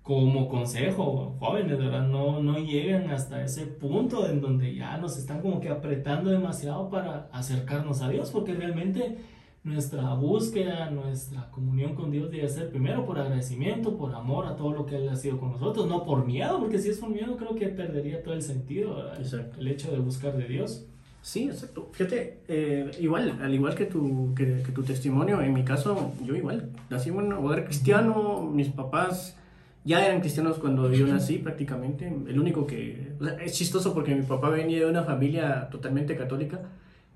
como 0.01 0.47
consejo, 0.47 1.35
jóvenes, 1.39 1.77
¿verdad? 1.77 2.07
No, 2.07 2.41
no 2.41 2.57
lleguen 2.57 3.09
hasta 3.11 3.43
ese 3.43 3.65
punto 3.67 4.27
en 4.29 4.41
donde 4.41 4.73
ya 4.73 4.97
nos 4.97 5.17
están 5.17 5.41
como 5.41 5.59
que 5.59 5.69
apretando 5.69 6.31
demasiado 6.31 6.89
para 6.89 7.29
acercarnos 7.33 8.01
a 8.01 8.09
Dios, 8.09 8.29
porque 8.31 8.53
realmente 8.53 9.17
nuestra 9.63 10.13
búsqueda, 10.15 10.89
nuestra 10.89 11.49
comunión 11.51 11.93
con 11.93 12.09
Dios 12.09 12.31
debe 12.31 12.49
ser 12.49 12.69
primero 12.69 13.05
por 13.05 13.19
agradecimiento, 13.19 13.95
por 13.95 14.15
amor 14.15 14.47
a 14.47 14.55
todo 14.55 14.71
lo 14.71 14.85
que 14.85 14.95
Él 14.95 15.09
ha 15.09 15.15
sido 15.15 15.39
con 15.39 15.51
nosotros, 15.51 15.87
no 15.87 16.03
por 16.03 16.25
miedo, 16.25 16.59
porque 16.59 16.79
si 16.79 16.89
es 16.89 16.97
por 16.97 17.09
miedo 17.09 17.37
creo 17.37 17.55
que 17.55 17.67
perdería 17.67 18.23
todo 18.23 18.33
el 18.33 18.41
sentido, 18.41 19.11
el 19.59 19.67
hecho 19.67 19.91
de 19.91 19.99
buscar 19.99 20.35
de 20.35 20.47
Dios. 20.47 20.87
Sí, 21.21 21.43
exacto. 21.43 21.89
Fíjate, 21.91 22.39
eh, 22.47 22.89
igual, 22.99 23.37
al 23.39 23.53
igual 23.53 23.75
que 23.75 23.85
tu, 23.85 24.33
que, 24.35 24.63
tu 24.73 24.81
testimonio, 24.81 25.39
en 25.41 25.53
mi 25.53 25.63
caso, 25.63 26.13
yo 26.23 26.35
igual, 26.35 26.71
nací 26.89 27.09
en 27.09 27.17
un 27.17 27.33
hogar 27.33 27.65
cristiano, 27.65 28.49
mis 28.51 28.69
papás 28.69 29.37
ya 29.83 30.03
eran 30.03 30.21
cristianos 30.21 30.57
cuando 30.57 30.91
yo 30.91 31.05
nací 31.05 31.37
prácticamente, 31.37 32.07
el 32.07 32.39
único 32.39 32.65
que... 32.65 33.13
es 33.43 33.53
chistoso 33.53 33.93
porque 33.93 34.15
mi 34.15 34.23
papá 34.23 34.49
venía 34.49 34.79
de 34.79 34.87
una 34.87 35.03
familia 35.03 35.69
totalmente 35.69 36.15
católica, 36.15 36.61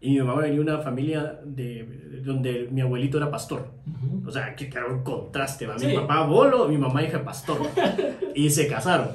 y 0.05 0.11
mi 0.11 0.19
mamá 0.19 0.41
venía 0.41 0.57
de 0.57 0.61
una 0.61 0.77
familia 0.77 1.39
de, 1.43 2.21
donde 2.23 2.67
mi 2.69 2.81
abuelito 2.81 3.17
era 3.17 3.31
pastor. 3.31 3.69
O 4.23 4.29
sea, 4.29 4.55
que 4.55 4.65
era 4.65 4.85
un 4.85 5.03
contraste. 5.03 5.67
Mi 5.79 5.95
papá 5.95 6.27
bolo, 6.27 6.67
mi 6.67 6.77
mamá 6.77 7.01
hija 7.01 7.23
pastor. 7.23 7.57
y 8.35 8.51
se 8.51 8.67
casaron. 8.67 9.07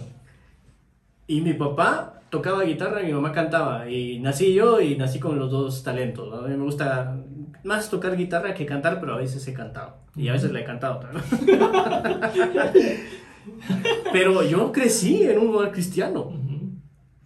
Y 1.28 1.42
mi 1.42 1.52
papá 1.52 2.22
tocaba 2.28 2.64
guitarra 2.64 3.02
y 3.02 3.06
mi 3.06 3.12
mamá 3.12 3.30
cantaba. 3.30 3.88
Y 3.88 4.18
nací 4.18 4.52
yo 4.52 4.80
y 4.80 4.96
nací 4.96 5.20
con 5.20 5.38
los 5.38 5.48
dos 5.48 5.84
talentos. 5.84 6.34
A 6.34 6.48
mí 6.48 6.56
me 6.56 6.64
gusta 6.64 7.16
más 7.62 7.88
tocar 7.88 8.16
guitarra 8.16 8.52
que 8.52 8.66
cantar, 8.66 8.98
pero 8.98 9.14
a 9.14 9.18
veces 9.18 9.46
he 9.46 9.54
cantado. 9.54 9.94
Y 10.16 10.26
a 10.26 10.32
veces 10.32 10.50
le 10.50 10.62
he 10.62 10.64
cantado 10.64 10.98
también. 10.98 11.22
pero 14.12 14.42
yo 14.42 14.72
crecí 14.72 15.22
en 15.22 15.38
un 15.38 15.52
lugar 15.52 15.70
cristiano. 15.70 16.32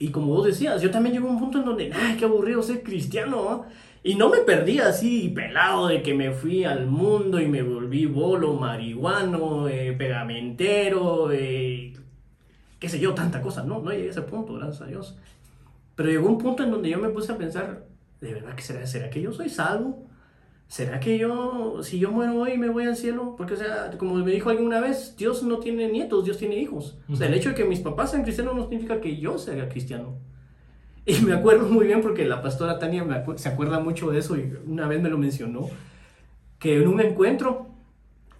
Y 0.04 0.10
como 0.10 0.34
vos 0.34 0.44
decías, 0.44 0.82
yo 0.82 0.90
también 0.90 1.14
llego 1.14 1.28
a 1.28 1.30
un 1.30 1.38
punto 1.38 1.60
en 1.60 1.64
donde, 1.64 1.90
ay, 1.90 2.18
qué 2.18 2.26
aburrido 2.26 2.62
ser 2.62 2.82
cristiano. 2.82 3.64
Y 4.02 4.16
no 4.16 4.28
me 4.28 4.40
perdí 4.40 4.78
así 4.78 5.30
pelado 5.30 5.86
de 5.86 6.02
que 6.02 6.12
me 6.12 6.30
fui 6.30 6.64
al 6.64 6.86
mundo 6.86 7.40
y 7.40 7.48
me 7.48 7.62
volví 7.62 8.04
bolo, 8.04 8.52
marihuano, 8.52 9.66
eh, 9.66 9.94
pegamentero, 9.96 11.32
eh, 11.32 11.94
qué 12.78 12.88
sé 12.90 13.00
yo, 13.00 13.14
tanta 13.14 13.40
cosa. 13.40 13.62
No, 13.62 13.80
no 13.80 13.92
llegué 13.92 14.08
a 14.08 14.10
ese 14.10 14.20
punto, 14.20 14.52
gracias 14.52 14.82
a 14.82 14.86
Dios. 14.88 15.16
Pero 15.96 16.10
llegó 16.10 16.28
un 16.28 16.36
punto 16.36 16.62
en 16.62 16.70
donde 16.70 16.90
yo 16.90 16.98
me 16.98 17.08
puse 17.08 17.32
a 17.32 17.38
pensar, 17.38 17.86
¿de 18.20 18.34
verdad 18.34 18.54
que 18.54 18.62
será? 18.62 18.86
¿Será 18.86 19.08
que 19.08 19.22
yo 19.22 19.32
soy 19.32 19.48
salvo? 19.48 20.06
¿Será 20.68 21.00
que 21.00 21.18
yo, 21.18 21.80
si 21.82 21.98
yo 21.98 22.10
muero 22.10 22.40
hoy, 22.40 22.58
me 22.58 22.68
voy 22.68 22.84
al 22.84 22.96
cielo? 22.96 23.34
Porque, 23.36 23.54
o 23.54 23.56
sea, 23.56 23.90
como 23.98 24.14
me 24.14 24.30
dijo 24.32 24.50
alguna 24.50 24.80
vez, 24.80 25.16
Dios 25.16 25.42
no 25.42 25.58
tiene 25.58 25.88
nietos, 25.88 26.24
Dios 26.24 26.38
tiene 26.38 26.56
hijos. 26.56 26.98
O 27.08 27.16
sea, 27.16 27.28
el 27.28 27.34
hecho 27.34 27.50
de 27.50 27.54
que 27.54 27.64
mis 27.64 27.80
papás 27.80 28.10
sean 28.10 28.22
cristianos 28.22 28.54
no 28.54 28.62
significa 28.62 29.00
que 29.00 29.16
yo 29.16 29.38
sea 29.38 29.68
cristiano. 29.68 30.18
Y 31.06 31.20
me 31.20 31.34
acuerdo 31.34 31.68
muy 31.68 31.86
bien 31.86 32.00
porque 32.00 32.24
la 32.24 32.40
pastora 32.40 32.78
Tania 32.78 33.24
se 33.36 33.48
acuerda 33.48 33.78
mucho 33.78 34.10
de 34.10 34.18
eso 34.18 34.36
y 34.36 34.52
una 34.66 34.88
vez 34.88 35.02
me 35.02 35.10
lo 35.10 35.18
mencionó, 35.18 35.68
que 36.58 36.76
en 36.76 36.88
un 36.88 37.00
encuentro 37.00 37.74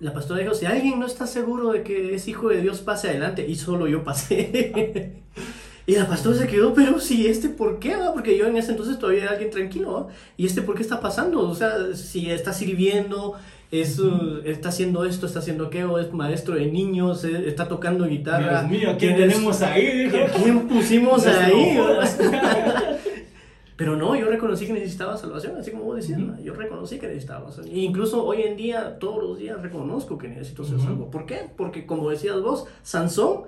la 0.01 0.13
pastora 0.13 0.41
dijo, 0.41 0.55
si 0.55 0.67
alguien 0.67 0.99
no 0.99 1.07
está 1.07 1.27
seguro 1.27 1.73
de 1.73 1.83
que 1.83 2.15
es 2.15 2.27
hijo 2.29 2.49
de 2.49 2.61
Dios, 2.61 2.81
pase 2.81 3.09
adelante. 3.09 3.47
Y 3.47 3.55
solo 3.57 3.87
yo 3.87 4.03
pasé. 4.05 5.23
Y 5.87 5.97
la 5.97 6.09
pastora 6.09 6.37
se 6.37 6.47
quedó, 6.47 6.73
pero 6.73 6.99
si 6.99 7.27
este 7.27 7.51
por 7.51 7.79
qué, 7.79 7.95
porque 8.15 8.39
yo 8.39 8.47
en 8.47 8.57
ese 8.57 8.71
entonces 8.71 8.99
todavía 8.99 9.25
era 9.25 9.33
alguien 9.33 9.51
tranquilo, 9.51 10.09
y 10.37 10.47
este 10.47 10.63
por 10.63 10.77
qué 10.77 10.83
está 10.83 11.01
pasando, 11.01 11.41
o 11.41 11.55
sea, 11.55 11.95
si 11.95 12.31
está 12.31 12.55
sirviendo, 12.55 13.35
es, 13.71 13.99
uh, 13.99 14.41
está 14.45 14.71
haciendo 14.71 15.05
esto, 15.05 15.27
está 15.27 15.41
haciendo 15.41 15.67
aquello, 15.67 15.99
es 15.99 16.11
maestro 16.13 16.55
de 16.55 16.67
niños, 16.67 17.25
eh, 17.25 17.49
está 17.49 17.69
tocando 17.69 18.07
guitarra. 18.07 18.63
Dios 18.63 18.71
mío, 18.71 18.97
¿quién 18.99 19.17
tenemos 19.17 19.61
ahí? 19.61 20.11
¿Quién 20.43 20.69
pusimos 20.69 21.27
ahí? 21.27 21.79
Pero 23.77 23.97
no, 23.97 24.15
yo 24.15 24.29
reconocí 24.29 24.67
que 24.67 24.73
necesitaba 24.73 25.17
salvación, 25.17 25.57
así 25.59 25.73
como 25.73 25.85
vos 25.85 25.97
decías, 25.97 26.21
yo 26.43 26.55
reconocí 26.55 26.99
que 26.99 27.09
necesitaba 27.09 27.51
salvación. 27.51 27.77
E 27.77 27.81
incluso 27.81 28.25
hoy 28.25 28.43
en 28.43 28.57
día, 28.57 28.99
todos 29.01 29.23
los 29.23 29.37
días 29.37 29.61
reconozco 29.61 30.17
que 30.17 30.29
necesito 30.29 30.65
ser 30.65 30.79
salvo. 30.79 31.11
¿Por 31.11 31.27
qué? 31.27 31.51
Porque 31.57 31.85
como 31.85 32.09
decías 32.09 32.41
vos, 32.41 32.67
Sansón 32.85 33.43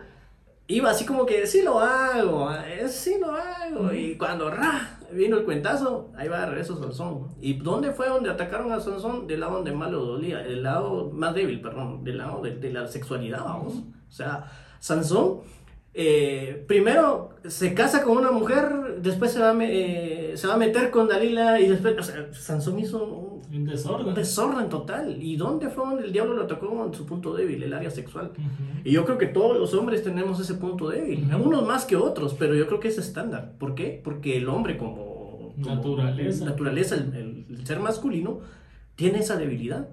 iba 0.69 0.91
así 0.91 1.05
como 1.05 1.27
que 1.27 1.47
sí 1.47 1.63
lo 1.63 1.81
hago, 1.81 2.53
eh, 2.53 2.89
sí 2.89 3.17
lo 3.21 3.33
hago. 3.33 3.93
Y 3.93 4.17
cuando 4.17 4.51
ra, 4.51 5.01
vino 5.13 5.37
el 5.37 5.45
cuentazo, 5.45 6.11
ahí 6.17 6.29
va 6.29 6.41
de 6.41 6.47
regreso 6.47 6.77
Sansón. 6.77 7.29
¿Y 7.41 7.55
dónde 7.55 7.93
fue 7.93 8.09
donde 8.09 8.31
atacaron 8.31 8.73
a 8.73 8.81
Sansón? 8.81 9.27
Del 9.27 9.41
lado 9.41 9.57
donde 9.57 9.73
más 9.73 9.91
lo 9.91 10.05
dolía, 10.05 10.45
el 10.45 10.63
lado 10.63 11.11
más 11.13 11.35
débil, 11.35 11.61
perdón, 11.61 12.05
del 12.05 12.19
lado 12.19 12.43
de, 12.43 12.57
de 12.57 12.73
la 12.73 12.87
sexualidad, 12.87 13.45
vamos. 13.45 13.75
O 14.09 14.13
sea, 14.13 14.51
Sansón 14.81 15.41
eh, 15.99 16.63
primero 16.69 17.31
se 17.49 17.73
casa 17.73 18.03
con 18.03 18.19
una 18.19 18.31
mujer, 18.31 19.01
después 19.01 19.33
se 19.33 19.41
va, 19.41 19.57
eh, 19.63 20.33
se 20.35 20.47
va 20.47 20.53
a 20.53 20.59
meter 20.59 20.91
con 20.91 21.09
Dalila 21.09 21.59
y 21.59 21.69
después, 21.69 21.97
o 21.99 22.03
sea, 22.03 22.35
Sansón 22.35 22.79
hizo 22.79 23.03
un, 23.51 23.65
desorden. 23.65 24.09
Un 24.09 24.15
desorden 24.15 24.69
total. 24.69 25.17
¿Y 25.23 25.37
dónde 25.37 25.71
fue 25.71 25.87
donde 25.87 26.05
el 26.05 26.13
diablo 26.13 26.35
lo 26.35 26.43
atacó 26.43 26.85
en 26.85 26.93
su 26.93 27.07
punto 27.07 27.33
débil, 27.33 27.63
el 27.63 27.73
área 27.73 27.91
sexual? 27.91 28.33
Y 28.85 28.93
yo 28.93 29.07
creo 29.07 29.17
que 29.17 29.25
todos 29.25 29.59
los 29.59 29.73
hombres 29.73 30.03
tenemos 30.03 30.39
ese 30.39 30.57
punto 30.57 30.91
débil, 30.91 31.31
algunos 31.31 31.67
más 31.67 31.87
que 31.87 31.97
otros, 31.97 32.35
pero 32.35 32.55
yo 32.55 32.67
creo 32.67 32.79
que 32.79 32.89
es 32.89 32.99
estándar. 32.99 33.55
¿Por 33.59 33.75
qué? 33.75 33.99
Porque 34.05 34.37
el 34.37 34.51
hombre 34.51 34.77
como, 34.77 35.55
naturaleza, 35.57 36.45
naturaleza 36.45 36.97
el, 36.97 37.63
ser 37.65 37.81
masculino, 37.81 38.41
tiene 38.97 39.21
esa 39.21 39.37
debilidad. 39.37 39.89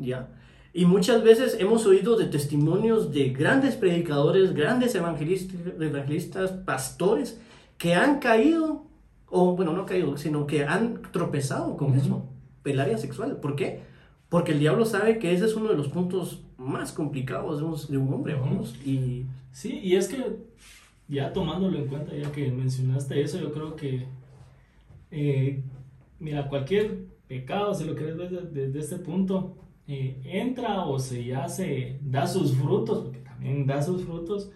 ¿Ya? 0.00 0.30
Y 0.76 0.86
muchas 0.86 1.22
veces 1.22 1.56
hemos 1.60 1.86
oído 1.86 2.16
de 2.16 2.26
testimonios 2.26 3.12
de 3.12 3.28
grandes 3.30 3.76
predicadores, 3.76 4.54
grandes 4.54 4.92
evangelistas, 4.96 5.56
evangelistas 5.80 6.50
pastores, 6.50 7.40
que 7.78 7.94
han 7.94 8.18
caído, 8.18 8.84
o 9.30 9.54
bueno, 9.54 9.72
no 9.72 9.86
caído, 9.86 10.16
sino 10.16 10.48
que 10.48 10.64
han 10.64 11.00
tropezado 11.12 11.76
con 11.76 11.94
eso, 11.94 12.28
el 12.64 12.80
área 12.80 12.98
sexual. 12.98 13.36
¿Por 13.36 13.54
qué? 13.54 13.82
Porque 14.28 14.50
el 14.50 14.58
diablo 14.58 14.84
sabe 14.84 15.20
que 15.20 15.32
ese 15.32 15.44
es 15.44 15.54
uno 15.54 15.68
de 15.68 15.76
los 15.76 15.86
puntos 15.86 16.42
más 16.58 16.90
complicados 16.90 17.88
de 17.88 17.96
un, 17.96 18.12
hombre, 18.12 18.34
vamos. 18.34 18.74
Y... 18.84 19.26
Sí, 19.52 19.78
y 19.78 19.94
es 19.94 20.08
que 20.08 20.38
ya 21.06 21.32
tomándolo 21.32 21.78
en 21.78 21.86
cuenta, 21.86 22.16
ya 22.16 22.32
que 22.32 22.50
mencionaste 22.50 23.20
eso, 23.20 23.38
yo 23.38 23.52
creo 23.52 23.76
que, 23.76 24.06
eh, 25.12 25.62
mira, 26.18 26.48
cualquier 26.48 27.04
pecado, 27.28 27.72
si 27.74 27.84
lo 27.84 27.94
querés 27.94 28.16
ver 28.16 28.50
desde 28.50 28.80
este 28.80 28.96
punto, 28.96 29.56
eh, 29.86 30.20
entra 30.24 30.84
o 30.84 30.98
se 30.98 31.24
ya 31.24 31.48
se 31.48 31.98
da 32.02 32.26
sus 32.26 32.54
frutos, 32.54 33.04
porque 33.04 33.18
también 33.20 33.66
da 33.66 33.82
sus 33.82 34.04
frutos, 34.04 34.50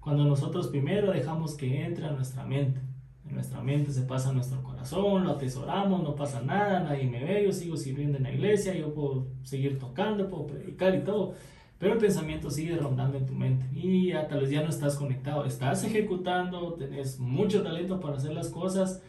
cuando 0.00 0.24
nosotros 0.24 0.68
primero 0.68 1.12
dejamos 1.12 1.54
que 1.54 1.84
entre 1.84 2.06
a 2.06 2.12
nuestra 2.12 2.44
mente. 2.44 2.80
En 3.28 3.34
nuestra 3.34 3.60
mente 3.60 3.92
se 3.92 4.02
pasa 4.02 4.30
a 4.30 4.32
nuestro 4.32 4.62
corazón, 4.62 5.24
lo 5.24 5.32
atesoramos, 5.32 6.02
no 6.02 6.16
pasa 6.16 6.42
nada, 6.42 6.80
nadie 6.80 7.06
me 7.06 7.22
ve, 7.22 7.44
yo 7.44 7.52
sigo 7.52 7.76
sirviendo 7.76 8.16
en 8.16 8.24
la 8.24 8.32
iglesia, 8.32 8.74
yo 8.74 8.92
puedo 8.92 9.28
seguir 9.44 9.78
tocando, 9.78 10.28
puedo 10.28 10.46
predicar 10.48 10.94
y 10.94 11.04
todo. 11.04 11.34
Pero 11.78 11.94
el 11.94 11.98
pensamiento 11.98 12.50
sigue 12.50 12.76
rondando 12.76 13.18
en 13.18 13.26
tu 13.26 13.34
mente 13.34 13.66
y 13.72 14.08
ya 14.08 14.26
tal 14.26 14.40
vez 14.40 14.50
ya 14.50 14.62
no 14.62 14.68
estás 14.68 14.96
conectado, 14.96 15.44
estás 15.44 15.84
ejecutando, 15.84 16.74
tenés 16.74 17.20
mucho 17.20 17.62
talento 17.62 18.00
para 18.00 18.16
hacer 18.16 18.32
las 18.32 18.48
cosas, 18.48 19.02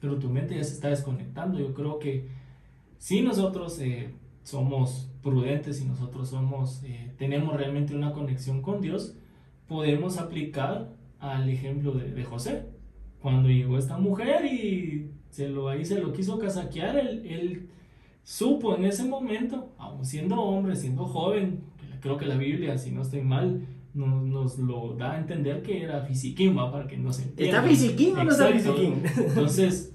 pero 0.00 0.18
tu 0.18 0.30
mente 0.30 0.54
ya 0.54 0.64
se 0.64 0.74
está 0.74 0.88
desconectando. 0.88 1.58
Yo 1.58 1.74
creo 1.74 1.98
que 1.98 2.28
si 2.98 3.22
nosotros 3.22 3.78
eh, 3.80 4.14
somos 4.42 5.10
prudentes 5.24 5.80
y 5.80 5.86
nosotros 5.86 6.28
somos, 6.28 6.84
eh, 6.84 7.12
tenemos 7.18 7.56
realmente 7.56 7.96
una 7.96 8.12
conexión 8.12 8.62
con 8.62 8.80
Dios, 8.80 9.16
podemos 9.66 10.18
aplicar 10.18 10.92
al 11.18 11.48
ejemplo 11.48 11.92
de, 11.92 12.12
de, 12.12 12.24
José. 12.24 12.66
Cuando 13.20 13.48
llegó 13.48 13.78
esta 13.78 13.96
mujer 13.96 14.44
y 14.44 15.10
se 15.30 15.48
lo, 15.48 15.68
ahí 15.68 15.84
se 15.84 15.98
lo 15.98 16.12
quiso 16.12 16.38
casaquear, 16.38 16.98
él, 16.98 17.26
él 17.26 17.68
supo 18.22 18.76
en 18.76 18.84
ese 18.84 19.04
momento, 19.04 19.72
aún 19.78 20.04
siendo 20.04 20.40
hombre, 20.40 20.76
siendo 20.76 21.06
joven, 21.06 21.64
creo 22.00 22.18
que 22.18 22.26
la 22.26 22.36
Biblia, 22.36 22.76
si 22.76 22.92
no 22.92 23.02
estoy 23.02 23.22
mal, 23.22 23.66
nos, 23.94 24.22
nos 24.22 24.58
lo 24.58 24.94
da 24.94 25.12
a 25.12 25.18
entender 25.18 25.62
que 25.62 25.82
era 25.82 26.02
fisiquín, 26.02 26.56
¿va? 26.56 26.70
para 26.70 26.86
que 26.86 26.98
no 26.98 27.12
se 27.12 27.22
entienda. 27.22 27.58
¿Está 27.58 27.68
fisiquín 27.68 28.16
o 28.16 28.24
no 28.24 28.30
está 28.30 28.48
fisiquín? 28.48 29.02
Entonces, 29.16 29.94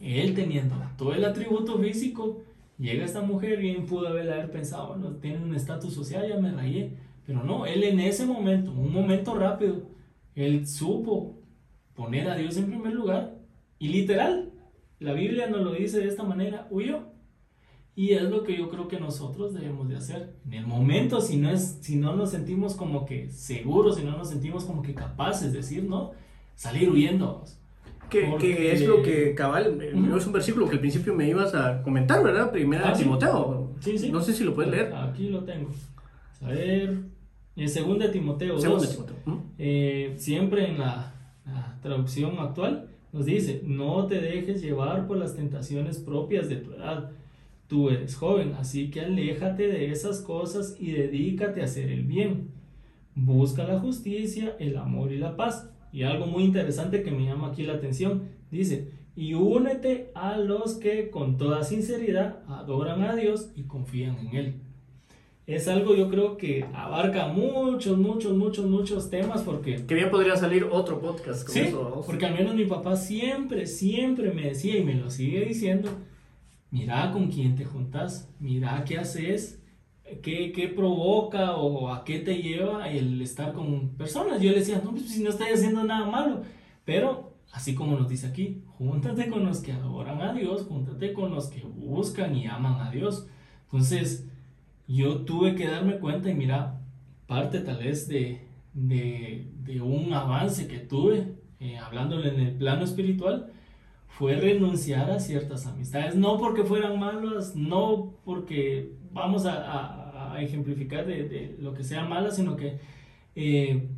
él 0.00 0.34
teniendo 0.34 0.76
todo 0.98 1.14
el 1.14 1.24
atributo 1.24 1.78
físico, 1.78 2.42
Llega 2.80 3.04
esta 3.04 3.20
mujer, 3.20 3.58
bien 3.58 3.84
pudo 3.84 4.08
haber, 4.08 4.50
pensado, 4.50 4.88
bueno, 4.88 5.16
tiene 5.16 5.44
un 5.44 5.54
estatus 5.54 5.92
social, 5.92 6.26
ya 6.26 6.38
me 6.38 6.50
rayé. 6.50 6.96
Pero 7.26 7.44
no, 7.44 7.66
él 7.66 7.84
en 7.84 8.00
ese 8.00 8.24
momento, 8.24 8.72
un 8.72 8.90
momento 8.90 9.34
rápido, 9.34 9.82
él 10.34 10.66
supo 10.66 11.42
poner 11.94 12.30
a 12.30 12.36
Dios 12.36 12.56
en 12.56 12.68
primer 12.68 12.94
lugar 12.94 13.36
y 13.78 13.88
literal, 13.88 14.52
la 14.98 15.12
Biblia 15.12 15.46
nos 15.48 15.60
lo 15.60 15.72
dice 15.72 15.98
de 15.98 16.08
esta 16.08 16.22
manera, 16.22 16.68
huyó. 16.70 17.10
Y 17.94 18.12
es 18.12 18.22
lo 18.22 18.44
que 18.44 18.56
yo 18.56 18.70
creo 18.70 18.88
que 18.88 18.98
nosotros 18.98 19.52
debemos 19.52 19.86
de 19.90 19.96
hacer. 19.96 20.36
En 20.46 20.54
el 20.54 20.66
momento, 20.66 21.20
si 21.20 21.36
no, 21.36 21.50
es, 21.50 21.80
si 21.82 21.96
no 21.96 22.16
nos 22.16 22.30
sentimos 22.30 22.74
como 22.74 23.04
que 23.04 23.28
seguros, 23.28 23.96
si 23.96 24.04
no 24.04 24.16
nos 24.16 24.30
sentimos 24.30 24.64
como 24.64 24.80
que 24.80 24.94
capaces 24.94 25.52
de 25.52 25.58
decir, 25.58 25.84
¿no? 25.84 26.12
salir 26.54 26.90
huyendo. 26.90 27.44
Que, 28.10 28.34
que 28.38 28.72
es 28.72 28.86
lo 28.86 29.02
que 29.02 29.34
cabal, 29.34 29.78
Ujú. 29.94 30.16
es 30.16 30.26
un 30.26 30.32
versículo 30.32 30.66
que 30.68 30.74
al 30.74 30.80
principio 30.80 31.14
me 31.14 31.28
ibas 31.28 31.54
a 31.54 31.82
comentar, 31.82 32.22
¿verdad? 32.22 32.50
Primera 32.50 32.88
Ah, 32.88 32.92
de. 32.92 33.02
Timoteo. 33.04 33.74
Sí, 33.80 33.96
sí. 33.96 34.10
No 34.10 34.20
sé 34.20 34.32
si 34.32 34.44
lo 34.44 34.54
puedes 34.54 34.70
leer. 34.70 34.92
Aquí 34.94 35.28
lo 35.28 35.44
tengo. 35.44 35.70
A 36.42 36.48
ver, 36.48 36.98
en 37.56 37.66
2 37.66 38.12
Timoteo 38.12 38.54
2. 38.54 38.62
Segundo 38.62 38.84
de 38.84 38.88
Timoteo. 38.92 39.16
¿Mm? 39.26 39.38
Eh, 39.58 40.14
siempre 40.16 40.68
en 40.68 40.78
la, 40.78 41.14
la 41.46 41.78
traducción 41.82 42.38
actual 42.38 42.88
nos 43.12 43.26
dice, 43.26 43.62
no 43.64 44.06
te 44.06 44.20
dejes 44.20 44.62
llevar 44.62 45.06
por 45.06 45.16
las 45.16 45.34
tentaciones 45.36 45.98
propias 45.98 46.48
de 46.48 46.56
tu 46.56 46.72
edad. 46.72 47.10
Tú 47.66 47.88
eres 47.90 48.16
joven, 48.16 48.54
así 48.58 48.90
que 48.90 49.00
aléjate 49.02 49.68
de 49.68 49.90
esas 49.92 50.20
cosas 50.20 50.76
y 50.80 50.92
dedícate 50.92 51.60
a 51.60 51.64
hacer 51.64 51.90
el 51.90 52.02
bien. 52.04 52.48
Busca 53.14 53.64
la 53.64 53.78
justicia, 53.78 54.56
el 54.58 54.76
amor 54.76 55.12
y 55.12 55.18
la 55.18 55.36
paz. 55.36 55.70
Y 55.92 56.02
algo 56.04 56.26
muy 56.26 56.44
interesante 56.44 57.02
que 57.02 57.10
me 57.10 57.24
llama 57.24 57.48
aquí 57.48 57.62
la 57.64 57.74
atención, 57.74 58.28
dice, 58.50 58.90
y 59.16 59.34
únete 59.34 60.10
a 60.14 60.36
los 60.38 60.74
que 60.74 61.10
con 61.10 61.36
toda 61.36 61.64
sinceridad 61.64 62.42
adoran 62.48 63.02
a 63.02 63.16
Dios 63.16 63.50
y 63.56 63.62
confían 63.64 64.18
en 64.18 64.36
Él 64.36 64.54
es 65.54 65.66
algo 65.66 65.96
yo 65.96 66.08
creo 66.08 66.36
que 66.36 66.64
abarca 66.72 67.26
muchos, 67.28 67.98
muchos, 67.98 68.36
muchos, 68.36 68.66
muchos 68.66 69.10
temas 69.10 69.42
porque... 69.42 69.84
Que 69.86 69.94
bien 69.94 70.10
podría 70.10 70.36
salir 70.36 70.64
otro 70.70 71.00
podcast 71.00 71.44
con 71.44 71.52
Sí, 71.54 71.60
eso. 71.60 72.02
porque 72.06 72.26
al 72.26 72.34
menos 72.34 72.54
mi 72.54 72.66
papá 72.66 72.94
siempre, 72.96 73.66
siempre 73.66 74.32
me 74.32 74.42
decía 74.42 74.78
y 74.78 74.84
me 74.84 74.94
lo 74.94 75.10
sigue 75.10 75.44
diciendo, 75.44 75.90
mira 76.70 77.10
con 77.10 77.28
quién 77.32 77.56
te 77.56 77.64
juntas, 77.64 78.28
mira 78.38 78.84
qué 78.86 78.98
haces, 78.98 79.59
qué, 80.22 80.52
qué 80.52 80.68
provoca 80.68 81.56
o 81.56 81.88
a 81.92 82.04
qué 82.04 82.18
te 82.20 82.42
lleva 82.42 82.88
el 82.88 83.20
estar 83.22 83.52
con 83.52 83.90
personas. 83.90 84.40
Yo 84.40 84.50
le 84.52 84.58
decía, 84.60 84.80
no, 84.84 84.90
pues 84.92 85.08
si 85.10 85.22
no 85.22 85.30
estoy 85.30 85.48
haciendo 85.48 85.84
nada 85.84 86.06
malo, 86.06 86.42
pero 86.84 87.34
así 87.52 87.74
como 87.74 87.96
nos 87.98 88.08
dice 88.08 88.26
aquí, 88.28 88.62
júntate 88.78 89.28
con 89.28 89.44
los 89.44 89.60
que 89.60 89.72
adoran 89.72 90.20
a 90.22 90.32
Dios, 90.32 90.66
júntate 90.68 91.12
con 91.12 91.30
los 91.34 91.46
que 91.48 91.62
buscan 91.62 92.34
y 92.36 92.46
aman 92.46 92.80
a 92.80 92.90
Dios. 92.90 93.26
Entonces, 93.64 94.26
yo 94.88 95.22
tuve 95.22 95.54
que 95.54 95.68
darme 95.68 95.98
cuenta 95.98 96.30
y 96.30 96.34
mira, 96.34 96.80
parte 97.26 97.60
tal 97.60 97.78
vez 97.78 98.08
de, 98.08 98.46
de, 98.74 99.46
de 99.64 99.80
un 99.80 100.12
avance 100.12 100.66
que 100.66 100.78
tuve, 100.78 101.34
eh, 101.60 101.76
hablándole 101.78 102.28
en 102.30 102.40
el 102.40 102.54
plano 102.56 102.84
espiritual, 102.84 103.52
fue 104.08 104.34
renunciar 104.36 105.10
a 105.10 105.20
ciertas 105.20 105.66
amistades, 105.66 106.14
no 106.16 106.36
porque 106.38 106.64
fueran 106.64 106.98
malas, 106.98 107.54
no 107.54 108.14
porque 108.24 108.92
vamos 109.12 109.46
a, 109.46 109.52
a- 109.54 109.99
a 110.40 110.44
ejemplificar 110.44 111.06
de, 111.06 111.28
de 111.28 111.56
lo 111.60 111.74
que 111.74 111.84
sea 111.84 112.04
mala, 112.04 112.30
sino 112.30 112.56
que, 112.56 112.78
eh, 113.34 113.88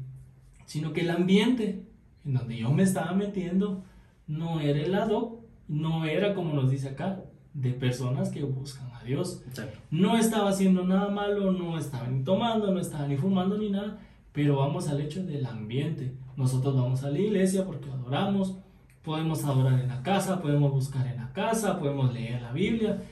sino 0.66 0.92
que 0.92 1.00
el 1.02 1.10
ambiente 1.10 1.82
en 2.24 2.34
donde 2.34 2.58
yo 2.58 2.70
me 2.72 2.82
estaba 2.82 3.12
metiendo 3.12 3.84
no 4.26 4.60
era 4.60 4.80
el 4.80 4.92
lado, 4.92 5.40
no 5.68 6.04
era 6.04 6.34
como 6.34 6.54
nos 6.54 6.70
dice 6.70 6.90
acá, 6.90 7.20
de 7.54 7.70
personas 7.72 8.30
que 8.30 8.42
buscan 8.42 8.90
a 8.94 9.02
Dios. 9.04 9.42
Exacto. 9.46 9.78
No 9.90 10.16
estaba 10.16 10.50
haciendo 10.50 10.84
nada 10.84 11.08
malo, 11.08 11.52
no 11.52 11.76
estaba 11.78 12.06
ni 12.06 12.22
tomando, 12.24 12.70
no 12.70 12.80
estaba 12.80 13.06
ni 13.06 13.16
fumando 13.16 13.58
ni 13.58 13.70
nada, 13.70 13.98
pero 14.32 14.56
vamos 14.56 14.88
al 14.88 15.00
hecho 15.00 15.22
del 15.24 15.44
ambiente. 15.44 16.14
Nosotros 16.36 16.74
vamos 16.74 17.02
a 17.04 17.10
la 17.10 17.18
iglesia 17.18 17.66
porque 17.66 17.90
adoramos, 17.90 18.56
podemos 19.02 19.44
adorar 19.44 19.80
en 19.80 19.88
la 19.88 20.02
casa, 20.02 20.40
podemos 20.40 20.72
buscar 20.72 21.06
en 21.06 21.16
la 21.16 21.32
casa, 21.32 21.78
podemos 21.78 22.12
leer 22.12 22.40
la 22.40 22.52
Biblia, 22.52 23.02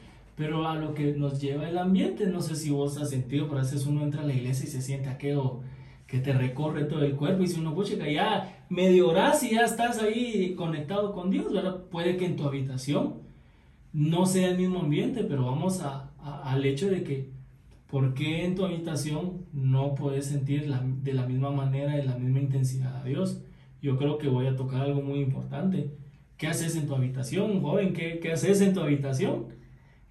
pero 0.40 0.66
a 0.66 0.74
lo 0.76 0.94
que 0.94 1.12
nos 1.12 1.38
lleva 1.38 1.68
el 1.68 1.76
ambiente, 1.76 2.26
no 2.26 2.40
sé 2.40 2.56
si 2.56 2.70
vos 2.70 2.96
has 2.96 3.10
sentido, 3.10 3.46
pero 3.46 3.58
a 3.60 3.62
veces 3.62 3.84
uno 3.84 4.02
entra 4.02 4.22
a 4.22 4.24
la 4.26 4.32
iglesia 4.32 4.64
y 4.66 4.70
se 4.70 4.80
siente 4.80 5.10
aquello 5.10 5.60
que 6.06 6.18
te 6.18 6.32
recorre 6.32 6.84
todo 6.84 7.04
el 7.04 7.14
cuerpo 7.14 7.42
y 7.42 7.46
si 7.46 7.60
uno 7.60 7.74
pucha 7.74 7.98
que 7.98 8.14
ya 8.14 8.64
medio 8.70 9.08
orás 9.10 9.42
y 9.42 9.50
ya 9.50 9.62
estás 9.66 10.00
ahí 10.02 10.54
conectado 10.56 11.12
con 11.12 11.30
Dios, 11.30 11.52
¿verdad? 11.52 11.82
Puede 11.90 12.16
que 12.16 12.24
en 12.24 12.36
tu 12.36 12.44
habitación 12.46 13.16
no 13.92 14.24
sea 14.24 14.48
el 14.50 14.56
mismo 14.56 14.80
ambiente, 14.80 15.24
pero 15.24 15.44
vamos 15.44 15.82
a, 15.82 16.10
a- 16.18 16.52
al 16.52 16.64
hecho 16.64 16.88
de 16.88 17.02
que, 17.04 17.28
¿por 17.90 18.14
qué 18.14 18.44
en 18.46 18.54
tu 18.54 18.64
habitación 18.64 19.44
no 19.52 19.94
puedes 19.94 20.24
sentir 20.26 20.68
la- 20.68 20.82
de 21.02 21.12
la 21.12 21.26
misma 21.26 21.50
manera, 21.50 21.96
de 21.96 22.04
la 22.04 22.16
misma 22.16 22.40
intensidad 22.40 22.96
a 22.96 23.04
Dios? 23.04 23.42
Yo 23.82 23.98
creo 23.98 24.16
que 24.16 24.28
voy 24.28 24.46
a 24.46 24.56
tocar 24.56 24.80
algo 24.82 25.02
muy 25.02 25.20
importante. 25.20 25.90
¿Qué 26.38 26.46
haces 26.46 26.76
en 26.76 26.86
tu 26.86 26.94
habitación, 26.94 27.60
joven? 27.60 27.92
¿Qué, 27.92 28.20
qué 28.22 28.32
haces 28.32 28.62
en 28.62 28.72
tu 28.74 28.80
habitación? 28.80 29.59